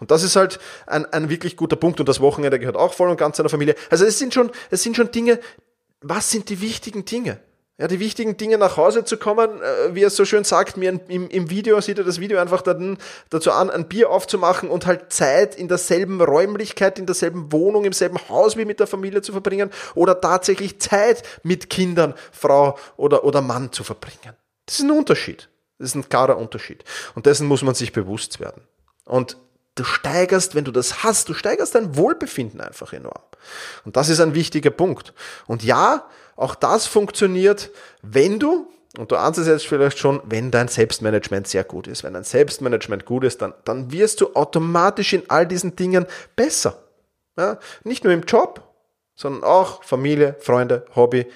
Und 0.00 0.10
das 0.10 0.22
ist 0.22 0.36
halt 0.36 0.58
ein, 0.86 1.04
ein 1.12 1.28
wirklich 1.28 1.56
guter 1.56 1.76
Punkt. 1.76 2.00
Und 2.00 2.08
das 2.08 2.20
Wochenende 2.20 2.58
gehört 2.58 2.76
auch 2.76 2.94
voll 2.94 3.10
und 3.10 3.16
ganz 3.16 3.36
seiner 3.36 3.50
Familie. 3.50 3.74
Also 3.90 4.04
es 4.04 4.18
sind 4.18 4.32
schon, 4.32 4.50
es 4.70 4.82
sind 4.82 4.96
schon 4.96 5.10
Dinge, 5.10 5.38
was 6.00 6.30
sind 6.30 6.48
die 6.48 6.60
wichtigen 6.60 7.04
Dinge? 7.04 7.38
Ja, 7.76 7.88
die 7.88 7.98
wichtigen 7.98 8.36
Dinge 8.36 8.56
nach 8.56 8.76
Hause 8.76 9.04
zu 9.04 9.16
kommen, 9.16 9.60
äh, 9.60 9.94
wie 9.94 10.02
er 10.02 10.10
so 10.10 10.24
schön 10.24 10.44
sagt, 10.44 10.76
mir 10.76 11.00
im, 11.08 11.28
im 11.28 11.50
Video 11.50 11.80
sieht 11.80 11.98
er 11.98 12.04
das 12.04 12.20
Video 12.20 12.38
einfach 12.38 12.62
dann, 12.62 12.98
dazu 13.30 13.50
an, 13.50 13.68
ein 13.68 13.88
Bier 13.88 14.10
aufzumachen 14.10 14.70
und 14.70 14.86
halt 14.86 15.12
Zeit 15.12 15.56
in 15.56 15.66
derselben 15.66 16.20
Räumlichkeit, 16.20 16.98
in 17.00 17.06
derselben 17.06 17.50
Wohnung, 17.50 17.84
im 17.84 17.92
selben 17.92 18.18
Haus 18.28 18.56
wie 18.56 18.64
mit 18.64 18.78
der 18.78 18.86
Familie 18.86 19.22
zu 19.22 19.32
verbringen 19.32 19.70
oder 19.96 20.20
tatsächlich 20.20 20.80
Zeit 20.80 21.24
mit 21.42 21.68
Kindern, 21.68 22.14
Frau 22.30 22.78
oder, 22.96 23.24
oder 23.24 23.40
Mann 23.40 23.72
zu 23.72 23.82
verbringen. 23.82 24.36
Das 24.66 24.78
ist 24.78 24.84
ein 24.84 24.92
Unterschied. 24.92 25.48
Das 25.78 25.88
ist 25.88 25.96
ein 25.96 26.08
klarer 26.08 26.38
Unterschied. 26.38 26.84
Und 27.16 27.26
dessen 27.26 27.48
muss 27.48 27.62
man 27.62 27.74
sich 27.74 27.92
bewusst 27.92 28.38
werden. 28.38 28.62
Und 29.04 29.36
du 29.74 29.82
steigerst, 29.82 30.54
wenn 30.54 30.64
du 30.64 30.70
das 30.70 31.02
hast, 31.02 31.28
du 31.28 31.34
steigerst 31.34 31.74
dein 31.74 31.96
Wohlbefinden 31.96 32.60
einfach 32.60 32.92
enorm. 32.92 33.22
Und 33.84 33.96
das 33.96 34.08
ist 34.08 34.20
ein 34.20 34.34
wichtiger 34.34 34.70
Punkt. 34.70 35.12
Und 35.46 35.64
ja, 35.64 36.08
auch 36.36 36.54
das 36.54 36.86
funktioniert, 36.86 37.70
wenn 38.02 38.38
du 38.38 38.68
Und 38.96 39.10
du 39.10 39.16
ahnst 39.16 39.40
es 39.40 39.48
jetzt 39.48 39.66
vielleicht 39.66 39.98
schon, 39.98 40.20
wenn 40.24 40.52
dein 40.52 40.68
Selbstmanagement 40.68 41.48
sehr 41.48 41.64
gut 41.64 41.88
ist. 41.88 42.04
Wenn 42.04 42.14
dein 42.14 42.22
Selbstmanagement 42.22 43.04
gut 43.04 43.24
ist, 43.24 43.42
dann, 43.42 43.52
dann 43.64 43.90
wirst 43.90 44.20
du 44.20 44.34
automatisch 44.34 45.12
in 45.12 45.24
all 45.28 45.46
diesen 45.46 45.74
Dingen 45.74 46.06
besser. 46.36 46.84
Ja? 47.36 47.58
Nicht 47.82 48.04
nur 48.04 48.12
im 48.12 48.22
Job, 48.22 48.62
sondern 49.16 49.42
auch 49.42 49.82
Familie, 49.82 50.36
Freunde, 50.38 50.86
Hobby, 50.94 51.26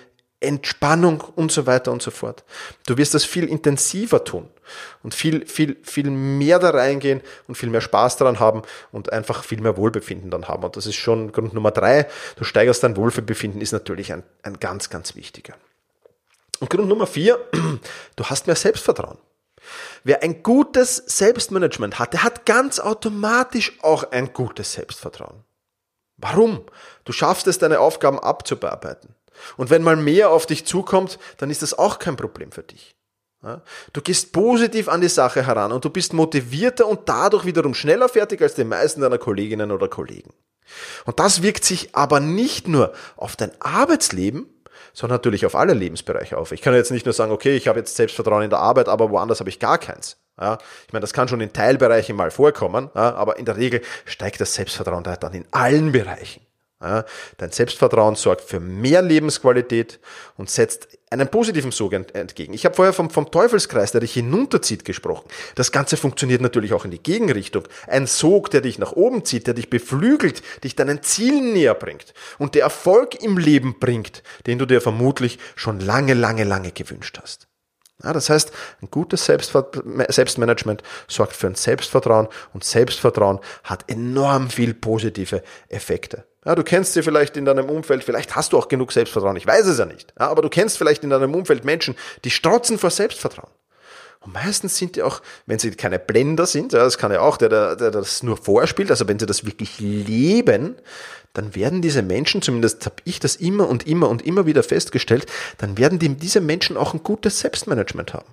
Entspannung 0.40 1.20
und 1.20 1.50
so 1.50 1.66
weiter 1.66 1.90
und 1.90 2.00
so 2.00 2.10
fort. 2.10 2.44
Du 2.86 2.96
wirst 2.96 3.14
das 3.14 3.24
viel 3.24 3.44
intensiver 3.44 4.22
tun 4.22 4.48
und 5.02 5.14
viel, 5.14 5.46
viel, 5.46 5.76
viel 5.82 6.10
mehr 6.10 6.60
da 6.60 6.70
reingehen 6.70 7.22
und 7.48 7.56
viel 7.56 7.70
mehr 7.70 7.80
Spaß 7.80 8.18
daran 8.18 8.38
haben 8.38 8.62
und 8.92 9.12
einfach 9.12 9.42
viel 9.42 9.60
mehr 9.60 9.76
Wohlbefinden 9.76 10.30
dann 10.30 10.46
haben. 10.46 10.62
Und 10.62 10.76
das 10.76 10.86
ist 10.86 10.94
schon 10.94 11.32
Grund 11.32 11.54
Nummer 11.54 11.72
drei. 11.72 12.06
Du 12.36 12.44
steigerst 12.44 12.84
dein 12.84 12.96
Wohlbefinden, 12.96 13.60
ist 13.60 13.72
natürlich 13.72 14.12
ein, 14.12 14.22
ein 14.42 14.60
ganz, 14.60 14.90
ganz 14.90 15.16
wichtiger. 15.16 15.54
Und 16.60 16.70
Grund 16.70 16.88
Nummer 16.88 17.08
vier, 17.08 17.38
du 18.16 18.24
hast 18.24 18.46
mehr 18.46 18.56
Selbstvertrauen. 18.56 19.18
Wer 20.04 20.22
ein 20.22 20.42
gutes 20.42 20.96
Selbstmanagement 20.96 21.98
hat, 21.98 22.12
der 22.12 22.22
hat 22.22 22.46
ganz 22.46 22.78
automatisch 22.78 23.72
auch 23.82 24.12
ein 24.12 24.32
gutes 24.32 24.74
Selbstvertrauen. 24.74 25.44
Warum? 26.16 26.64
Du 27.04 27.12
schaffst 27.12 27.46
es, 27.46 27.58
deine 27.58 27.80
Aufgaben 27.80 28.18
abzubearbeiten. 28.18 29.14
Und 29.56 29.70
wenn 29.70 29.82
mal 29.82 29.96
mehr 29.96 30.30
auf 30.30 30.46
dich 30.46 30.66
zukommt, 30.66 31.18
dann 31.38 31.50
ist 31.50 31.62
das 31.62 31.78
auch 31.78 31.98
kein 31.98 32.16
Problem 32.16 32.52
für 32.52 32.62
dich. 32.62 32.96
Du 33.92 34.00
gehst 34.00 34.32
positiv 34.32 34.88
an 34.88 35.00
die 35.00 35.08
Sache 35.08 35.46
heran 35.46 35.70
und 35.70 35.84
du 35.84 35.90
bist 35.90 36.12
motivierter 36.12 36.86
und 36.86 37.08
dadurch 37.08 37.44
wiederum 37.44 37.72
schneller 37.72 38.08
fertig 38.08 38.42
als 38.42 38.54
die 38.54 38.64
meisten 38.64 39.00
deiner 39.00 39.18
Kolleginnen 39.18 39.70
oder 39.70 39.86
Kollegen. 39.86 40.32
Und 41.06 41.20
das 41.20 41.42
wirkt 41.42 41.64
sich 41.64 41.94
aber 41.94 42.18
nicht 42.18 42.66
nur 42.66 42.92
auf 43.16 43.36
dein 43.36 43.52
Arbeitsleben, 43.60 44.46
sondern 44.92 45.16
natürlich 45.16 45.46
auf 45.46 45.54
alle 45.54 45.72
Lebensbereiche 45.72 46.36
auf. 46.36 46.50
Ich 46.50 46.62
kann 46.62 46.74
jetzt 46.74 46.90
nicht 46.90 47.06
nur 47.06 47.12
sagen, 47.12 47.30
okay, 47.30 47.56
ich 47.56 47.68
habe 47.68 47.78
jetzt 47.78 47.94
Selbstvertrauen 47.94 48.42
in 48.42 48.50
der 48.50 48.58
Arbeit, 48.58 48.88
aber 48.88 49.10
woanders 49.10 49.38
habe 49.38 49.50
ich 49.50 49.60
gar 49.60 49.78
keins. 49.78 50.16
Ja, 50.40 50.58
ich 50.86 50.92
meine, 50.92 51.00
das 51.00 51.12
kann 51.12 51.28
schon 51.28 51.40
in 51.40 51.52
Teilbereichen 51.52 52.14
mal 52.14 52.30
vorkommen, 52.30 52.90
ja, 52.94 53.14
aber 53.14 53.38
in 53.38 53.44
der 53.44 53.56
Regel 53.56 53.82
steigt 54.04 54.40
das 54.40 54.54
Selbstvertrauen 54.54 55.04
da 55.04 55.16
dann 55.16 55.34
in 55.34 55.46
allen 55.52 55.92
Bereichen. 55.92 56.42
Dein 56.80 57.50
Selbstvertrauen 57.50 58.14
sorgt 58.14 58.42
für 58.42 58.60
mehr 58.60 59.02
Lebensqualität 59.02 59.98
und 60.36 60.48
setzt 60.48 60.86
einen 61.10 61.26
positiven 61.26 61.72
Sog 61.72 61.92
entgegen. 61.92 62.54
Ich 62.54 62.64
habe 62.64 62.76
vorher 62.76 62.92
vom, 62.92 63.10
vom 63.10 63.32
Teufelskreis, 63.32 63.90
der 63.90 64.00
dich 64.00 64.12
hinunterzieht, 64.12 64.84
gesprochen. 64.84 65.28
Das 65.56 65.72
Ganze 65.72 65.96
funktioniert 65.96 66.40
natürlich 66.40 66.72
auch 66.72 66.84
in 66.84 66.92
die 66.92 67.02
Gegenrichtung. 67.02 67.66
Ein 67.88 68.06
Sog, 68.06 68.52
der 68.52 68.60
dich 68.60 68.78
nach 68.78 68.92
oben 68.92 69.24
zieht, 69.24 69.48
der 69.48 69.54
dich 69.54 69.70
beflügelt, 69.70 70.42
dich 70.62 70.76
deinen 70.76 71.02
Zielen 71.02 71.52
näher 71.52 71.74
bringt 71.74 72.14
und 72.38 72.54
der 72.54 72.62
Erfolg 72.62 73.20
im 73.24 73.38
Leben 73.38 73.80
bringt, 73.80 74.22
den 74.46 74.60
du 74.60 74.66
dir 74.66 74.80
vermutlich 74.80 75.40
schon 75.56 75.80
lange, 75.80 76.14
lange, 76.14 76.44
lange 76.44 76.70
gewünscht 76.70 77.18
hast. 77.20 77.48
Ja, 78.04 78.12
das 78.12 78.30
heißt, 78.30 78.52
ein 78.80 78.90
gutes 78.92 79.24
Selbstmanagement 79.24 80.84
sorgt 81.08 81.34
für 81.34 81.48
ein 81.48 81.56
Selbstvertrauen 81.56 82.28
und 82.54 82.62
Selbstvertrauen 82.62 83.40
hat 83.64 83.90
enorm 83.90 84.50
viel 84.50 84.74
positive 84.74 85.42
Effekte. 85.68 86.27
Ja, 86.44 86.54
du 86.54 86.62
kennst 86.62 86.94
sie 86.94 87.02
vielleicht 87.02 87.36
in 87.36 87.44
deinem 87.44 87.68
Umfeld, 87.68 88.04
vielleicht 88.04 88.36
hast 88.36 88.52
du 88.52 88.58
auch 88.58 88.68
genug 88.68 88.92
Selbstvertrauen, 88.92 89.36
ich 89.36 89.46
weiß 89.46 89.66
es 89.66 89.78
ja 89.78 89.86
nicht. 89.86 90.14
Ja, 90.18 90.28
aber 90.28 90.42
du 90.42 90.48
kennst 90.48 90.78
vielleicht 90.78 91.02
in 91.02 91.10
deinem 91.10 91.34
Umfeld 91.34 91.64
Menschen, 91.64 91.96
die 92.24 92.30
strotzen 92.30 92.78
vor 92.78 92.90
Selbstvertrauen. 92.90 93.50
Und 94.20 94.34
meistens 94.34 94.76
sind 94.76 94.96
die 94.96 95.02
auch, 95.02 95.20
wenn 95.46 95.58
sie 95.58 95.70
keine 95.72 95.98
Blender 95.98 96.46
sind, 96.46 96.72
ja, 96.72 96.80
das 96.80 96.98
kann 96.98 97.12
ja 97.12 97.20
auch, 97.20 97.36
der, 97.36 97.48
der, 97.48 97.76
der 97.76 97.90
das 97.90 98.22
nur 98.22 98.36
vorspielt, 98.36 98.90
also 98.90 99.06
wenn 99.08 99.18
sie 99.18 99.26
das 99.26 99.46
wirklich 99.46 99.78
leben, 99.78 100.76
dann 101.38 101.54
werden 101.54 101.82
diese 101.82 102.02
Menschen, 102.02 102.42
zumindest 102.42 102.84
habe 102.84 102.96
ich 103.04 103.20
das 103.20 103.36
immer 103.36 103.68
und 103.68 103.86
immer 103.86 104.08
und 104.08 104.26
immer 104.26 104.44
wieder 104.44 104.64
festgestellt, 104.64 105.24
dann 105.58 105.78
werden 105.78 106.00
die, 106.00 106.08
diese 106.08 106.40
Menschen 106.40 106.76
auch 106.76 106.94
ein 106.94 107.04
gutes 107.04 107.38
Selbstmanagement 107.38 108.12
haben. 108.12 108.26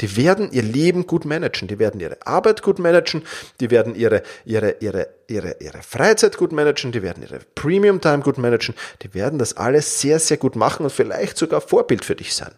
Die 0.00 0.16
werden 0.16 0.52
ihr 0.52 0.62
Leben 0.62 1.08
gut 1.08 1.24
managen, 1.24 1.66
die 1.66 1.80
werden 1.80 2.00
ihre 2.00 2.24
Arbeit 2.24 2.62
gut 2.62 2.78
managen, 2.78 3.24
die 3.58 3.72
werden 3.72 3.96
ihre, 3.96 4.22
ihre, 4.44 4.76
ihre, 4.78 5.08
ihre, 5.26 5.56
ihre 5.58 5.82
Freizeit 5.82 6.36
gut 6.36 6.52
managen, 6.52 6.92
die 6.92 7.02
werden 7.02 7.24
ihre 7.24 7.40
Premium 7.56 8.00
Time 8.00 8.20
gut 8.20 8.38
managen, 8.38 8.76
die 9.02 9.12
werden 9.12 9.40
das 9.40 9.56
alles 9.56 10.00
sehr, 10.00 10.20
sehr 10.20 10.36
gut 10.36 10.54
machen 10.54 10.84
und 10.84 10.92
vielleicht 10.92 11.36
sogar 11.38 11.60
Vorbild 11.60 12.04
für 12.04 12.14
dich 12.14 12.32
sein. 12.32 12.52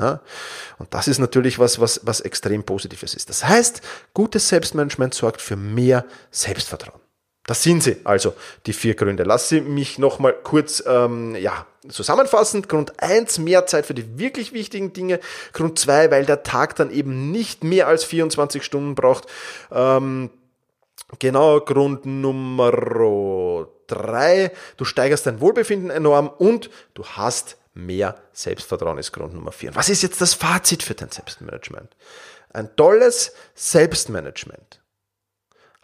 Ja? 0.00 0.22
Und 0.78 0.94
das 0.94 1.08
ist 1.08 1.18
natürlich 1.18 1.58
was, 1.58 1.78
was, 1.78 2.00
was 2.04 2.22
extrem 2.22 2.64
Positives 2.64 3.12
ist. 3.12 3.28
Das 3.28 3.46
heißt, 3.46 3.82
gutes 4.14 4.48
Selbstmanagement 4.48 5.12
sorgt 5.12 5.42
für 5.42 5.56
mehr 5.56 6.06
Selbstvertrauen. 6.30 7.03
Das 7.46 7.62
sind 7.62 7.82
sie, 7.82 7.98
also 8.04 8.34
die 8.64 8.72
vier 8.72 8.94
Gründe. 8.94 9.22
Lass 9.22 9.50
sie 9.50 9.60
mich 9.60 9.98
nochmal 9.98 10.32
kurz 10.32 10.82
ähm, 10.86 11.36
ja, 11.36 11.66
zusammenfassen. 11.88 12.62
Grund 12.62 13.02
eins 13.02 13.38
mehr 13.38 13.66
Zeit 13.66 13.84
für 13.84 13.92
die 13.92 14.18
wirklich 14.18 14.54
wichtigen 14.54 14.94
Dinge. 14.94 15.20
Grund 15.52 15.78
zwei 15.78 16.10
weil 16.10 16.24
der 16.24 16.42
Tag 16.42 16.74
dann 16.76 16.90
eben 16.90 17.30
nicht 17.30 17.62
mehr 17.62 17.86
als 17.86 18.04
24 18.04 18.64
Stunden 18.64 18.94
braucht. 18.94 19.26
Ähm, 19.70 20.30
genau, 21.18 21.60
Grund 21.60 22.06
Nummer 22.06 22.72
drei 23.86 24.50
du 24.78 24.86
steigerst 24.86 25.26
dein 25.26 25.42
Wohlbefinden 25.42 25.90
enorm 25.90 26.28
und 26.28 26.70
du 26.94 27.04
hast 27.04 27.58
mehr 27.74 28.16
Selbstvertrauen 28.32 28.96
ist 28.96 29.12
Grund 29.12 29.34
Nummer 29.34 29.52
vier. 29.52 29.74
Was 29.74 29.90
ist 29.90 30.02
jetzt 30.02 30.22
das 30.22 30.32
Fazit 30.32 30.82
für 30.82 30.94
dein 30.94 31.10
Selbstmanagement? 31.10 31.94
Ein 32.54 32.74
tolles 32.76 33.34
Selbstmanagement 33.54 34.80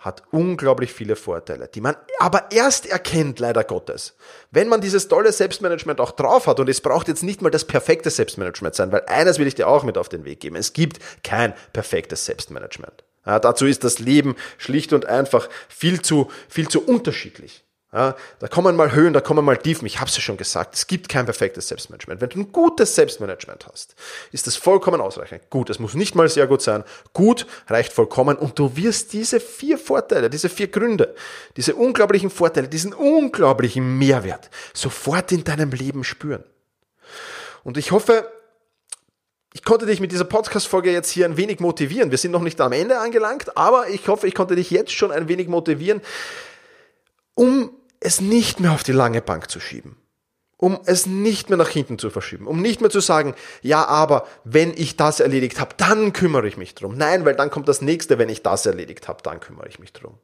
hat 0.00 0.22
unglaublich 0.30 0.94
viele 0.94 1.14
Vorteile, 1.14 1.68
die 1.68 1.82
man 1.82 1.94
aber 2.18 2.50
erst 2.50 2.86
erkennt, 2.86 3.38
leider 3.38 3.64
Gottes. 3.64 4.16
Wenn 4.50 4.66
man 4.66 4.80
dieses 4.80 5.08
tolle 5.08 5.30
Selbstmanagement 5.30 6.00
auch 6.00 6.12
drauf 6.12 6.46
hat, 6.46 6.58
und 6.58 6.68
es 6.70 6.80
braucht 6.80 7.08
jetzt 7.08 7.22
nicht 7.22 7.42
mal 7.42 7.50
das 7.50 7.66
perfekte 7.66 8.08
Selbstmanagement 8.10 8.74
sein, 8.74 8.92
weil 8.92 9.04
eines 9.06 9.38
will 9.38 9.46
ich 9.46 9.54
dir 9.54 9.68
auch 9.68 9.84
mit 9.84 9.98
auf 9.98 10.08
den 10.08 10.24
Weg 10.24 10.40
geben. 10.40 10.56
Es 10.56 10.72
gibt 10.72 10.98
kein 11.22 11.52
perfektes 11.74 12.24
Selbstmanagement. 12.24 13.04
Ja, 13.26 13.38
dazu 13.38 13.66
ist 13.66 13.84
das 13.84 13.98
Leben 13.98 14.36
schlicht 14.56 14.94
und 14.94 15.04
einfach 15.04 15.50
viel 15.68 16.00
zu, 16.00 16.30
viel 16.48 16.68
zu 16.68 16.82
unterschiedlich. 16.82 17.64
Ja, 17.92 18.14
da 18.38 18.46
kommen 18.46 18.76
mal 18.76 18.92
Höhen, 18.92 19.12
da 19.12 19.20
kommen 19.20 19.44
mal 19.44 19.56
Tiefen. 19.56 19.84
Ich 19.84 19.98
habe 19.98 20.08
es 20.08 20.14
ja 20.14 20.22
schon 20.22 20.36
gesagt, 20.36 20.76
es 20.76 20.86
gibt 20.86 21.08
kein 21.08 21.24
perfektes 21.24 21.66
Selbstmanagement. 21.66 22.20
Wenn 22.20 22.28
du 22.28 22.38
ein 22.38 22.52
gutes 22.52 22.94
Selbstmanagement 22.94 23.66
hast, 23.66 23.96
ist 24.30 24.46
das 24.46 24.54
vollkommen 24.54 25.00
ausreichend. 25.00 25.50
Gut, 25.50 25.70
es 25.70 25.80
muss 25.80 25.94
nicht 25.94 26.14
mal 26.14 26.28
sehr 26.28 26.46
gut 26.46 26.62
sein. 26.62 26.84
Gut 27.14 27.48
reicht 27.66 27.92
vollkommen 27.92 28.36
und 28.36 28.56
du 28.60 28.76
wirst 28.76 29.12
diese 29.12 29.40
vier 29.40 29.76
Vorteile, 29.76 30.30
diese 30.30 30.48
vier 30.48 30.68
Gründe, 30.68 31.16
diese 31.56 31.74
unglaublichen 31.74 32.30
Vorteile, 32.30 32.68
diesen 32.68 32.92
unglaublichen 32.92 33.98
Mehrwert 33.98 34.50
sofort 34.72 35.32
in 35.32 35.42
deinem 35.42 35.72
Leben 35.72 36.04
spüren. 36.04 36.44
Und 37.64 37.76
ich 37.76 37.90
hoffe, 37.90 38.30
ich 39.52 39.64
konnte 39.64 39.86
dich 39.86 39.98
mit 39.98 40.12
dieser 40.12 40.24
Podcast-Folge 40.24 40.92
jetzt 40.92 41.10
hier 41.10 41.24
ein 41.24 41.36
wenig 41.36 41.58
motivieren. 41.58 42.12
Wir 42.12 42.18
sind 42.18 42.30
noch 42.30 42.42
nicht 42.42 42.60
am 42.60 42.70
Ende 42.70 43.00
angelangt, 43.00 43.56
aber 43.56 43.88
ich 43.88 44.06
hoffe, 44.06 44.28
ich 44.28 44.34
konnte 44.36 44.54
dich 44.54 44.70
jetzt 44.70 44.92
schon 44.92 45.10
ein 45.10 45.26
wenig 45.26 45.48
motivieren, 45.48 46.00
um 47.34 47.79
es 48.00 48.20
nicht 48.20 48.60
mehr 48.60 48.72
auf 48.72 48.82
die 48.82 48.92
lange 48.92 49.20
Bank 49.20 49.50
zu 49.50 49.60
schieben, 49.60 49.96
um 50.56 50.80
es 50.84 51.06
nicht 51.06 51.48
mehr 51.48 51.58
nach 51.58 51.68
hinten 51.68 51.98
zu 51.98 52.10
verschieben, 52.10 52.46
um 52.46 52.60
nicht 52.60 52.80
mehr 52.80 52.90
zu 52.90 53.00
sagen, 53.00 53.34
ja, 53.62 53.84
aber 53.86 54.26
wenn 54.44 54.72
ich 54.74 54.96
das 54.96 55.20
erledigt 55.20 55.60
habe, 55.60 55.74
dann 55.76 56.12
kümmere 56.12 56.48
ich 56.48 56.56
mich 56.56 56.74
drum. 56.74 56.96
Nein, 56.96 57.24
weil 57.24 57.36
dann 57.36 57.50
kommt 57.50 57.68
das 57.68 57.82
nächste, 57.82 58.18
wenn 58.18 58.28
ich 58.28 58.42
das 58.42 58.66
erledigt 58.66 59.06
habe, 59.08 59.22
dann 59.22 59.40
kümmere 59.40 59.68
ich 59.68 59.78
mich 59.78 59.92
drum. 59.92 60.18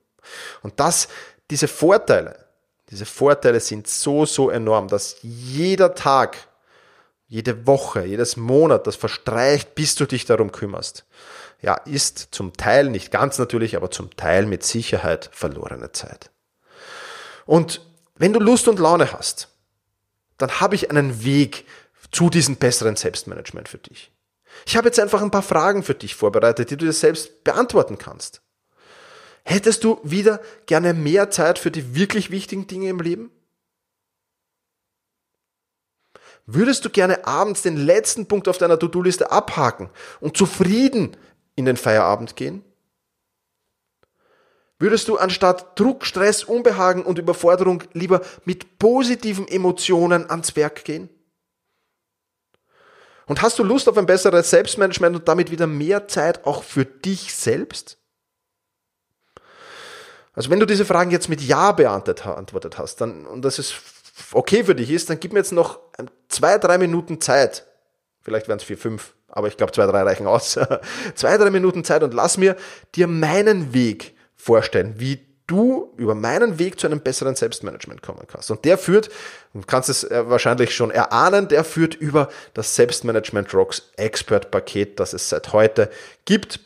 Und 0.62 0.80
das, 0.80 1.08
diese 1.50 1.68
Vorteile, 1.68 2.46
diese 2.90 3.06
Vorteile 3.06 3.60
sind 3.60 3.88
so, 3.88 4.26
so 4.26 4.50
enorm, 4.50 4.88
dass 4.88 5.16
jeder 5.22 5.94
Tag, 5.94 6.36
jede 7.28 7.66
Woche, 7.66 8.04
jedes 8.04 8.36
Monat, 8.36 8.86
das 8.86 8.96
verstreicht, 8.96 9.74
bis 9.74 9.96
du 9.96 10.06
dich 10.06 10.24
darum 10.24 10.52
kümmerst, 10.52 11.04
ja, 11.62 11.74
ist 11.74 12.28
zum 12.30 12.52
Teil, 12.52 12.90
nicht 12.90 13.10
ganz 13.10 13.38
natürlich, 13.38 13.76
aber 13.76 13.90
zum 13.90 14.14
Teil 14.16 14.46
mit 14.46 14.62
Sicherheit 14.62 15.30
verlorene 15.32 15.92
Zeit. 15.92 16.30
Und 17.46 17.80
wenn 18.16 18.32
du 18.32 18.40
Lust 18.40 18.68
und 18.68 18.78
Laune 18.78 19.12
hast, 19.12 19.48
dann 20.36 20.60
habe 20.60 20.74
ich 20.74 20.90
einen 20.90 21.24
Weg 21.24 21.64
zu 22.12 22.28
diesem 22.28 22.56
besseren 22.56 22.96
Selbstmanagement 22.96 23.68
für 23.68 23.78
dich. 23.78 24.12
Ich 24.66 24.76
habe 24.76 24.88
jetzt 24.88 25.00
einfach 25.00 25.22
ein 25.22 25.30
paar 25.30 25.42
Fragen 25.42 25.82
für 25.82 25.94
dich 25.94 26.14
vorbereitet, 26.14 26.70
die 26.70 26.76
du 26.76 26.86
dir 26.86 26.92
selbst 26.92 27.44
beantworten 27.44 27.98
kannst. 27.98 28.42
Hättest 29.44 29.84
du 29.84 30.00
wieder 30.02 30.40
gerne 30.66 30.92
mehr 30.92 31.30
Zeit 31.30 31.58
für 31.58 31.70
die 31.70 31.94
wirklich 31.94 32.30
wichtigen 32.30 32.66
Dinge 32.66 32.88
im 32.88 33.00
Leben? 33.00 33.30
Würdest 36.46 36.84
du 36.84 36.90
gerne 36.90 37.26
abends 37.26 37.62
den 37.62 37.76
letzten 37.76 38.26
Punkt 38.26 38.48
auf 38.48 38.58
deiner 38.58 38.78
To-Do-Liste 38.78 39.30
abhaken 39.30 39.90
und 40.20 40.36
zufrieden 40.36 41.16
in 41.54 41.64
den 41.64 41.76
Feierabend 41.76 42.36
gehen? 42.36 42.64
Würdest 44.78 45.08
du 45.08 45.16
anstatt 45.16 45.78
Druck, 45.78 46.04
Stress, 46.04 46.44
Unbehagen 46.44 47.04
und 47.04 47.18
Überforderung 47.18 47.82
lieber 47.92 48.20
mit 48.44 48.78
positiven 48.78 49.48
Emotionen 49.48 50.28
ans 50.30 50.54
Werk 50.56 50.84
gehen? 50.84 51.08
Und 53.26 53.42
hast 53.42 53.58
du 53.58 53.64
Lust 53.64 53.88
auf 53.88 53.96
ein 53.96 54.06
besseres 54.06 54.50
Selbstmanagement 54.50 55.16
und 55.16 55.28
damit 55.28 55.50
wieder 55.50 55.66
mehr 55.66 56.06
Zeit 56.08 56.44
auch 56.46 56.62
für 56.62 56.84
dich 56.84 57.34
selbst? 57.34 57.98
Also 60.34 60.50
wenn 60.50 60.60
du 60.60 60.66
diese 60.66 60.84
Fragen 60.84 61.10
jetzt 61.10 61.28
mit 61.28 61.40
Ja 61.40 61.72
beantwortet 61.72 62.78
hast, 62.78 63.00
dann, 63.00 63.26
und 63.26 63.42
das 63.42 63.58
ist 63.58 63.74
okay 64.32 64.64
für 64.64 64.74
dich 64.74 64.90
ist, 64.90 65.08
dann 65.08 65.18
gib 65.18 65.32
mir 65.32 65.40
jetzt 65.40 65.52
noch 65.52 65.80
zwei, 66.28 66.58
drei 66.58 66.76
Minuten 66.78 67.20
Zeit 67.20 67.66
Vielleicht 68.26 68.48
wären 68.48 68.58
es 68.58 68.64
vier, 68.64 68.76
fünf, 68.76 69.14
aber 69.28 69.46
ich 69.46 69.56
glaube, 69.56 69.70
zwei, 69.70 69.86
drei 69.86 70.02
reichen 70.02 70.26
aus. 70.26 70.58
zwei, 71.14 71.38
drei 71.38 71.50
Minuten 71.50 71.84
Zeit 71.84 72.02
und 72.02 72.12
lass 72.12 72.38
mir 72.38 72.56
dir 72.96 73.06
meinen 73.06 73.72
Weg 73.72 74.15
vorstellen, 74.36 74.94
wie 74.98 75.26
du 75.46 75.92
über 75.96 76.14
meinen 76.14 76.58
Weg 76.58 76.80
zu 76.80 76.86
einem 76.86 77.00
besseren 77.00 77.36
Selbstmanagement 77.36 78.02
kommen 78.02 78.26
kannst. 78.26 78.50
Und 78.50 78.64
der 78.64 78.78
führt, 78.78 79.10
du 79.54 79.60
kannst 79.66 79.88
es 79.88 80.02
äh, 80.04 80.28
wahrscheinlich 80.28 80.74
schon 80.74 80.90
erahnen, 80.90 81.48
der 81.48 81.62
führt 81.64 81.94
über 81.94 82.28
das 82.54 82.74
Selbstmanagement 82.74 83.54
Rocks 83.54 83.90
Expert 83.96 84.50
Paket, 84.50 84.98
das 84.98 85.12
es 85.12 85.28
seit 85.28 85.52
heute 85.52 85.90
gibt. 86.24 86.60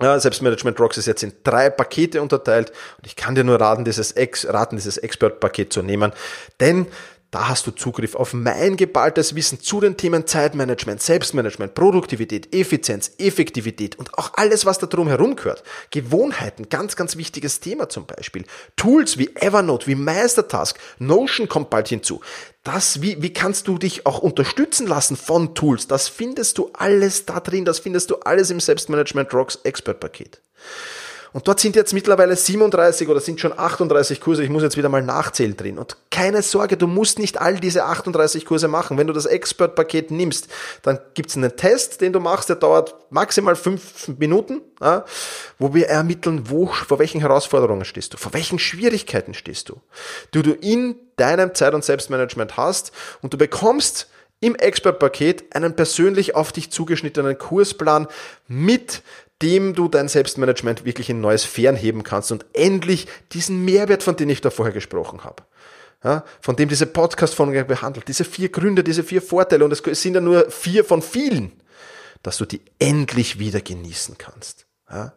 Selbstmanagement 0.00 0.80
Rocks 0.80 0.96
ist 0.98 1.06
jetzt 1.06 1.22
in 1.22 1.32
drei 1.44 1.70
Pakete 1.70 2.20
unterteilt 2.20 2.72
und 2.98 3.06
ich 3.06 3.14
kann 3.14 3.36
dir 3.36 3.44
nur 3.44 3.60
raten, 3.60 3.84
dieses, 3.84 4.10
Ex, 4.12 4.44
raten, 4.46 4.74
dieses 4.76 4.98
Expert-Paket 4.98 5.72
zu 5.72 5.82
nehmen, 5.82 6.12
denn 6.58 6.86
da 7.34 7.48
hast 7.48 7.66
du 7.66 7.72
Zugriff 7.72 8.14
auf 8.14 8.32
mein 8.32 8.76
geballtes 8.76 9.34
Wissen 9.34 9.60
zu 9.60 9.80
den 9.80 9.96
Themen 9.96 10.24
Zeitmanagement, 10.24 11.02
Selbstmanagement, 11.02 11.74
Produktivität, 11.74 12.54
Effizienz, 12.54 13.10
Effektivität 13.18 13.98
und 13.98 14.16
auch 14.16 14.34
alles, 14.34 14.66
was 14.66 14.78
da 14.78 14.86
drum 14.86 15.08
herum 15.08 15.34
gehört. 15.34 15.64
Gewohnheiten, 15.90 16.68
ganz, 16.68 16.94
ganz 16.94 17.16
wichtiges 17.16 17.58
Thema 17.58 17.88
zum 17.88 18.06
Beispiel. 18.06 18.44
Tools 18.76 19.18
wie 19.18 19.34
Evernote, 19.34 19.88
wie 19.88 19.96
Meistertask, 19.96 20.78
Notion 21.00 21.48
kommt 21.48 21.70
bald 21.70 21.88
hinzu. 21.88 22.20
Das, 22.62 23.02
wie, 23.02 23.20
wie 23.20 23.32
kannst 23.32 23.66
du 23.66 23.78
dich 23.78 24.06
auch 24.06 24.20
unterstützen 24.20 24.86
lassen 24.86 25.16
von 25.16 25.56
Tools? 25.56 25.88
Das 25.88 26.08
findest 26.08 26.58
du 26.58 26.70
alles 26.72 27.26
da 27.26 27.40
drin, 27.40 27.64
das 27.64 27.80
findest 27.80 28.12
du 28.12 28.16
alles 28.20 28.50
im 28.50 28.60
Selbstmanagement 28.60 29.34
Rocks 29.34 29.58
Expert 29.64 29.98
Paket. 29.98 30.40
Und 31.34 31.48
dort 31.48 31.58
sind 31.58 31.74
jetzt 31.74 31.92
mittlerweile 31.92 32.36
37 32.36 33.08
oder 33.08 33.18
sind 33.18 33.40
schon 33.40 33.58
38 33.58 34.20
Kurse. 34.20 34.44
Ich 34.44 34.50
muss 34.50 34.62
jetzt 34.62 34.76
wieder 34.76 34.88
mal 34.88 35.02
nachzählen 35.02 35.56
drin. 35.56 35.78
Und 35.78 35.96
keine 36.08 36.42
Sorge, 36.42 36.76
du 36.76 36.86
musst 36.86 37.18
nicht 37.18 37.40
all 37.40 37.58
diese 37.58 37.86
38 37.86 38.44
Kurse 38.44 38.68
machen. 38.68 38.98
Wenn 38.98 39.08
du 39.08 39.12
das 39.12 39.26
Expert-Paket 39.26 40.12
nimmst, 40.12 40.46
dann 40.82 41.00
gibt's 41.14 41.36
einen 41.36 41.56
Test, 41.56 42.00
den 42.00 42.12
du 42.12 42.20
machst, 42.20 42.50
der 42.50 42.56
dauert 42.56 42.94
maximal 43.10 43.56
fünf 43.56 44.06
Minuten, 44.16 44.60
wo 45.58 45.74
wir 45.74 45.88
ermitteln, 45.88 46.48
wo, 46.50 46.68
vor 46.68 47.00
welchen 47.00 47.20
Herausforderungen 47.20 47.84
stehst 47.84 48.14
du, 48.14 48.16
vor 48.16 48.32
welchen 48.32 48.60
Schwierigkeiten 48.60 49.34
stehst 49.34 49.70
du, 49.70 49.80
die 50.34 50.42
du 50.42 50.52
in 50.52 50.94
deinem 51.16 51.52
Zeit- 51.52 51.74
und 51.74 51.84
Selbstmanagement 51.84 52.56
hast 52.56 52.92
und 53.22 53.32
du 53.32 53.38
bekommst 53.38 54.06
im 54.44 54.54
Expert-Paket 54.54 55.56
einen 55.56 55.74
persönlich 55.74 56.34
auf 56.34 56.52
dich 56.52 56.70
zugeschnittenen 56.70 57.38
Kursplan 57.38 58.06
mit 58.46 59.02
dem 59.44 59.74
du 59.74 59.88
dein 59.88 60.08
Selbstmanagement 60.08 60.86
wirklich 60.86 61.10
in 61.10 61.20
neues 61.20 61.44
Fern 61.44 61.76
heben 61.76 62.02
kannst 62.02 62.32
und 62.32 62.46
endlich 62.54 63.06
diesen 63.32 63.62
Mehrwert, 63.62 64.02
von 64.02 64.16
dem 64.16 64.30
ich 64.30 64.40
da 64.40 64.48
vorher 64.48 64.72
gesprochen 64.72 65.22
habe, 65.22 65.42
ja, 66.02 66.24
von 66.40 66.56
dem 66.56 66.70
diese 66.70 66.86
Podcast-Folge 66.86 67.64
behandelt, 67.66 68.08
diese 68.08 68.24
vier 68.24 68.48
Gründe, 68.48 68.82
diese 68.82 69.04
vier 69.04 69.20
Vorteile, 69.20 69.66
und 69.66 69.70
es 69.70 69.82
sind 70.00 70.14
ja 70.14 70.22
nur 70.22 70.50
vier 70.50 70.82
von 70.82 71.02
vielen, 71.02 71.52
dass 72.22 72.38
du 72.38 72.46
die 72.46 72.62
endlich 72.78 73.38
wieder 73.38 73.60
genießen 73.60 74.16
kannst. 74.16 74.64
Ja. 74.90 75.12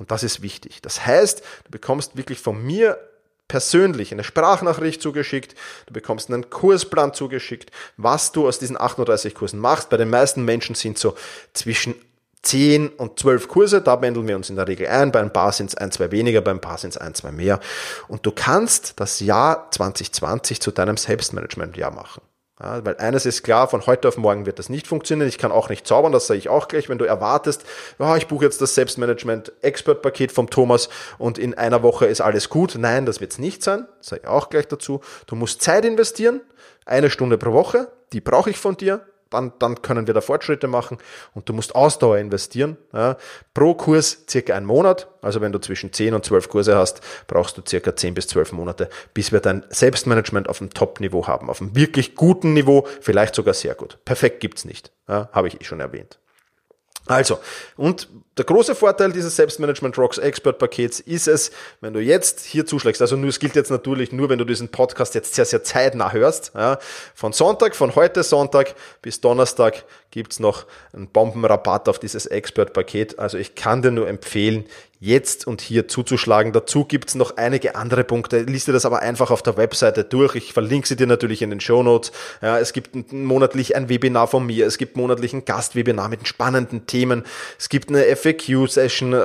Und 0.00 0.10
das 0.10 0.24
ist 0.24 0.42
wichtig. 0.42 0.82
Das 0.82 1.06
heißt, 1.06 1.40
du 1.64 1.70
bekommst 1.70 2.16
wirklich 2.16 2.40
von 2.40 2.60
mir 2.60 2.98
persönlich 3.46 4.12
eine 4.12 4.24
Sprachnachricht 4.24 5.00
zugeschickt, 5.00 5.54
du 5.86 5.92
bekommst 5.92 6.28
einen 6.28 6.50
Kursplan 6.50 7.14
zugeschickt, 7.14 7.70
was 7.96 8.32
du 8.32 8.48
aus 8.48 8.58
diesen 8.58 8.80
38 8.80 9.34
Kursen 9.34 9.60
machst. 9.60 9.90
Bei 9.90 9.96
den 9.96 10.10
meisten 10.10 10.44
Menschen 10.44 10.74
sind 10.74 10.98
so 10.98 11.16
zwischen 11.52 11.94
10 12.42 12.88
und 12.88 13.18
12 13.18 13.48
Kurse, 13.48 13.82
da 13.82 13.96
pendeln 13.96 14.26
wir 14.26 14.36
uns 14.36 14.48
in 14.48 14.56
der 14.56 14.66
Regel 14.66 14.86
ein, 14.88 15.12
bei 15.12 15.20
ein 15.20 15.32
paar 15.32 15.52
sind 15.52 15.70
es 15.70 15.74
ein, 15.76 15.92
zwei 15.92 16.10
weniger, 16.10 16.40
bei 16.40 16.50
ein 16.50 16.60
paar 16.60 16.78
sind 16.78 16.90
es 16.90 16.96
ein, 16.96 17.14
zwei 17.14 17.32
mehr. 17.32 17.60
Und 18.08 18.24
du 18.24 18.32
kannst 18.32 18.98
das 18.98 19.20
Jahr 19.20 19.70
2020 19.70 20.60
zu 20.60 20.70
deinem 20.70 20.96
Selbstmanagement-Jahr 20.96 21.90
machen. 21.90 22.22
Ja, 22.62 22.84
weil 22.84 22.98
eines 22.98 23.24
ist 23.24 23.42
klar, 23.42 23.68
von 23.68 23.86
heute 23.86 24.06
auf 24.06 24.18
morgen 24.18 24.44
wird 24.44 24.58
das 24.58 24.68
nicht 24.68 24.86
funktionieren. 24.86 25.28
Ich 25.28 25.38
kann 25.38 25.50
auch 25.50 25.70
nicht 25.70 25.86
zaubern, 25.86 26.12
das 26.12 26.26
sage 26.26 26.38
ich 26.38 26.50
auch 26.50 26.68
gleich. 26.68 26.90
Wenn 26.90 26.98
du 26.98 27.06
erwartest, 27.06 27.64
oh, 27.98 28.14
ich 28.16 28.26
buche 28.26 28.44
jetzt 28.44 28.60
das 28.60 28.74
Selbstmanagement-Expert-Paket 28.74 30.30
vom 30.30 30.50
Thomas 30.50 30.90
und 31.16 31.38
in 31.38 31.54
einer 31.54 31.82
Woche 31.82 32.04
ist 32.04 32.20
alles 32.20 32.50
gut. 32.50 32.74
Nein, 32.78 33.06
das 33.06 33.20
wird 33.20 33.32
es 33.32 33.38
nicht 33.38 33.62
sein, 33.62 33.88
sage 34.00 34.22
ich 34.24 34.28
auch 34.28 34.50
gleich 34.50 34.68
dazu. 34.68 35.00
Du 35.26 35.36
musst 35.36 35.62
Zeit 35.62 35.86
investieren, 35.86 36.42
eine 36.84 37.08
Stunde 37.08 37.38
pro 37.38 37.52
Woche, 37.52 37.90
die 38.12 38.20
brauche 38.20 38.50
ich 38.50 38.58
von 38.58 38.76
dir 38.76 39.06
dann, 39.30 39.52
dann 39.58 39.80
können 39.82 40.06
wir 40.06 40.14
da 40.14 40.20
Fortschritte 40.20 40.66
machen 40.66 40.98
und 41.34 41.48
du 41.48 41.52
musst 41.52 41.74
Ausdauer 41.74 42.18
investieren. 42.18 42.76
Ja. 42.92 43.16
Pro 43.54 43.74
Kurs 43.74 44.24
circa 44.28 44.54
ein 44.54 44.64
Monat. 44.64 45.08
Also 45.22 45.40
wenn 45.40 45.52
du 45.52 45.58
zwischen 45.58 45.92
10 45.92 46.14
und 46.14 46.24
12 46.24 46.48
Kurse 46.48 46.76
hast, 46.76 47.00
brauchst 47.26 47.56
du 47.56 47.62
circa 47.66 47.94
10 47.94 48.14
bis 48.14 48.26
12 48.28 48.52
Monate, 48.52 48.90
bis 49.14 49.32
wir 49.32 49.40
dein 49.40 49.64
Selbstmanagement 49.70 50.48
auf 50.48 50.58
dem 50.58 50.70
Top-Niveau 50.70 51.26
haben, 51.26 51.48
auf 51.48 51.60
einem 51.60 51.74
wirklich 51.76 52.14
guten 52.14 52.52
Niveau, 52.52 52.86
vielleicht 53.00 53.34
sogar 53.34 53.54
sehr 53.54 53.74
gut. 53.74 53.98
Perfekt 54.04 54.40
gibt's 54.40 54.64
nicht, 54.64 54.92
ja, 55.08 55.28
habe 55.32 55.48
ich 55.48 55.60
eh 55.60 55.64
schon 55.64 55.80
erwähnt. 55.80 56.18
Also, 57.10 57.40
und 57.76 58.08
der 58.36 58.44
große 58.44 58.76
Vorteil 58.76 59.10
dieses 59.10 59.34
Selbstmanagement 59.34 59.98
Rocks 59.98 60.16
Expert 60.16 60.60
Pakets 60.60 61.00
ist 61.00 61.26
es, 61.26 61.50
wenn 61.80 61.92
du 61.92 61.98
jetzt 61.98 62.44
hier 62.44 62.64
zuschlägst, 62.64 63.02
also 63.02 63.16
nur, 63.16 63.30
es 63.30 63.40
gilt 63.40 63.56
jetzt 63.56 63.72
natürlich 63.72 64.12
nur, 64.12 64.28
wenn 64.28 64.38
du 64.38 64.44
diesen 64.44 64.68
Podcast 64.68 65.16
jetzt 65.16 65.34
sehr, 65.34 65.44
sehr 65.44 65.64
zeitnah 65.64 66.12
hörst, 66.12 66.52
ja, 66.54 66.78
von 67.16 67.32
Sonntag, 67.32 67.74
von 67.74 67.96
heute 67.96 68.22
Sonntag 68.22 68.76
bis 69.02 69.20
Donnerstag 69.20 69.82
gibt's 70.10 70.40
noch 70.40 70.66
einen 70.92 71.08
Bombenrabatt 71.08 71.88
auf 71.88 71.98
dieses 71.98 72.26
Expert 72.26 72.72
Paket. 72.72 73.18
Also 73.18 73.38
ich 73.38 73.54
kann 73.54 73.82
dir 73.82 73.90
nur 73.90 74.08
empfehlen, 74.08 74.64
jetzt 75.00 75.46
und 75.46 75.62
hier 75.62 75.88
zuzuschlagen. 75.88 76.52
Dazu 76.52 76.84
gibt's 76.84 77.14
noch 77.14 77.38
einige 77.38 77.74
andere 77.74 78.04
Punkte. 78.04 78.40
Liste 78.42 78.72
das 78.72 78.84
aber 78.84 79.00
einfach 79.00 79.30
auf 79.30 79.42
der 79.42 79.56
Webseite 79.56 80.04
durch. 80.04 80.34
Ich 80.34 80.52
verlinke 80.52 80.86
sie 80.86 80.96
dir 80.96 81.06
natürlich 81.06 81.40
in 81.40 81.48
den 81.48 81.60
Show 81.60 81.82
Notes. 81.82 82.12
Ja, 82.42 82.58
es 82.58 82.74
gibt 82.74 83.10
monatlich 83.10 83.74
ein 83.74 83.88
Webinar 83.88 84.28
von 84.28 84.44
mir. 84.44 84.66
Es 84.66 84.76
gibt 84.76 84.96
monatlich 84.96 85.32
ein 85.32 85.46
Gastwebinar 85.46 86.10
mit 86.10 86.28
spannenden 86.28 86.86
Themen. 86.86 87.24
Es 87.58 87.70
gibt 87.70 87.88
eine 87.88 88.04
FAQ-Session, 88.14 89.14
äh, 89.14 89.24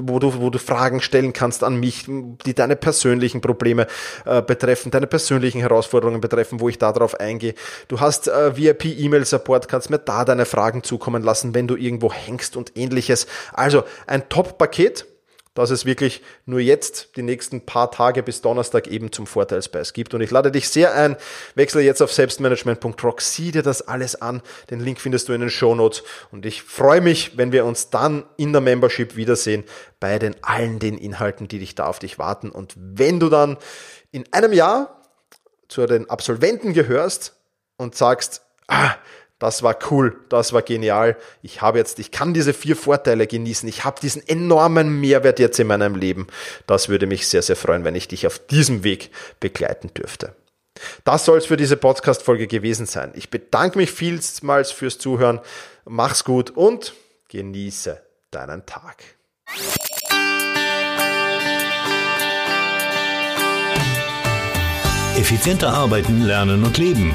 wo 0.00 0.18
du, 0.18 0.40
wo 0.40 0.48
du 0.48 0.58
Fragen 0.58 1.02
stellen 1.02 1.34
kannst 1.34 1.62
an 1.64 1.76
mich, 1.76 2.06
die 2.06 2.54
deine 2.54 2.74
persönlichen 2.74 3.42
Probleme 3.42 3.86
äh, 4.24 4.40
betreffen, 4.40 4.90
deine 4.90 5.06
persönlichen 5.06 5.60
Herausforderungen 5.60 6.22
betreffen, 6.22 6.60
wo 6.60 6.70
ich 6.70 6.78
darauf 6.78 7.20
eingehe. 7.20 7.54
Du 7.88 8.00
hast 8.00 8.28
äh, 8.28 8.56
VIP-E-Mail-Support, 8.56 9.68
kannst 9.68 9.90
mir 9.90 9.98
da 10.08 10.24
deine 10.24 10.46
Fragen 10.46 10.82
zukommen 10.82 11.22
lassen, 11.22 11.54
wenn 11.54 11.68
du 11.68 11.76
irgendwo 11.76 12.12
hängst 12.12 12.56
und 12.56 12.76
ähnliches. 12.76 13.26
Also 13.52 13.84
ein 14.06 14.28
Top-Paket, 14.28 15.06
dass 15.54 15.70
es 15.70 15.86
wirklich 15.86 16.20
nur 16.46 16.58
jetzt 16.58 17.16
die 17.16 17.22
nächsten 17.22 17.64
paar 17.64 17.90
Tage 17.92 18.24
bis 18.24 18.42
Donnerstag 18.42 18.88
eben 18.88 19.12
zum 19.12 19.26
Vorteilspreis 19.26 19.92
gibt. 19.92 20.12
Und 20.12 20.20
ich 20.20 20.32
lade 20.32 20.50
dich 20.50 20.68
sehr 20.68 20.94
ein, 20.94 21.16
wechsle 21.54 21.80
jetzt 21.80 22.02
auf 22.02 22.12
selbstmanagement.rock, 22.12 23.20
sieh 23.20 23.52
dir 23.52 23.62
das 23.62 23.80
alles 23.82 24.20
an. 24.20 24.42
Den 24.70 24.80
Link 24.80 25.00
findest 25.00 25.28
du 25.28 25.32
in 25.32 25.40
den 25.40 25.50
Show 25.50 25.76
Notes. 25.76 26.02
Und 26.32 26.44
ich 26.44 26.62
freue 26.62 27.00
mich, 27.00 27.38
wenn 27.38 27.52
wir 27.52 27.64
uns 27.64 27.90
dann 27.90 28.24
in 28.36 28.52
der 28.52 28.60
Membership 28.60 29.14
wiedersehen 29.14 29.64
bei 30.00 30.18
den 30.18 30.34
allen 30.42 30.80
den 30.80 30.98
Inhalten, 30.98 31.46
die 31.46 31.60
dich 31.60 31.76
da 31.76 31.86
auf 31.86 32.00
dich 32.00 32.18
warten. 32.18 32.50
Und 32.50 32.74
wenn 32.76 33.20
du 33.20 33.28
dann 33.28 33.56
in 34.10 34.24
einem 34.32 34.52
Jahr 34.52 35.02
zu 35.68 35.86
den 35.86 36.10
Absolventen 36.10 36.72
gehörst 36.72 37.36
und 37.76 37.94
sagst, 37.94 38.42
ah, 38.66 38.94
das 39.44 39.62
war 39.62 39.76
cool, 39.90 40.16
das 40.30 40.54
war 40.54 40.62
genial. 40.62 41.18
Ich 41.42 41.60
habe 41.60 41.76
jetzt, 41.76 41.98
ich 41.98 42.10
kann 42.10 42.32
diese 42.32 42.54
vier 42.54 42.76
Vorteile 42.76 43.26
genießen. 43.26 43.68
Ich 43.68 43.84
habe 43.84 44.00
diesen 44.00 44.26
enormen 44.26 45.02
Mehrwert 45.02 45.38
jetzt 45.38 45.60
in 45.60 45.66
meinem 45.66 45.96
Leben. 45.96 46.28
Das 46.66 46.88
würde 46.88 47.06
mich 47.06 47.28
sehr, 47.28 47.42
sehr 47.42 47.54
freuen, 47.54 47.84
wenn 47.84 47.94
ich 47.94 48.08
dich 48.08 48.26
auf 48.26 48.38
diesem 48.38 48.84
Weg 48.84 49.10
begleiten 49.40 49.92
dürfte. 49.92 50.34
Das 51.04 51.26
soll 51.26 51.36
es 51.36 51.44
für 51.44 51.58
diese 51.58 51.76
Podcast-Folge 51.76 52.46
gewesen 52.46 52.86
sein. 52.86 53.12
Ich 53.16 53.28
bedanke 53.28 53.76
mich 53.76 53.92
vielmals 53.92 54.70
fürs 54.70 54.96
Zuhören. 54.96 55.40
Mach's 55.84 56.24
gut 56.24 56.48
und 56.48 56.94
genieße 57.28 58.00
deinen 58.30 58.64
Tag. 58.64 59.04
Effizienter 65.18 65.68
arbeiten, 65.74 66.22
lernen 66.22 66.64
und 66.64 66.78
leben 66.78 67.14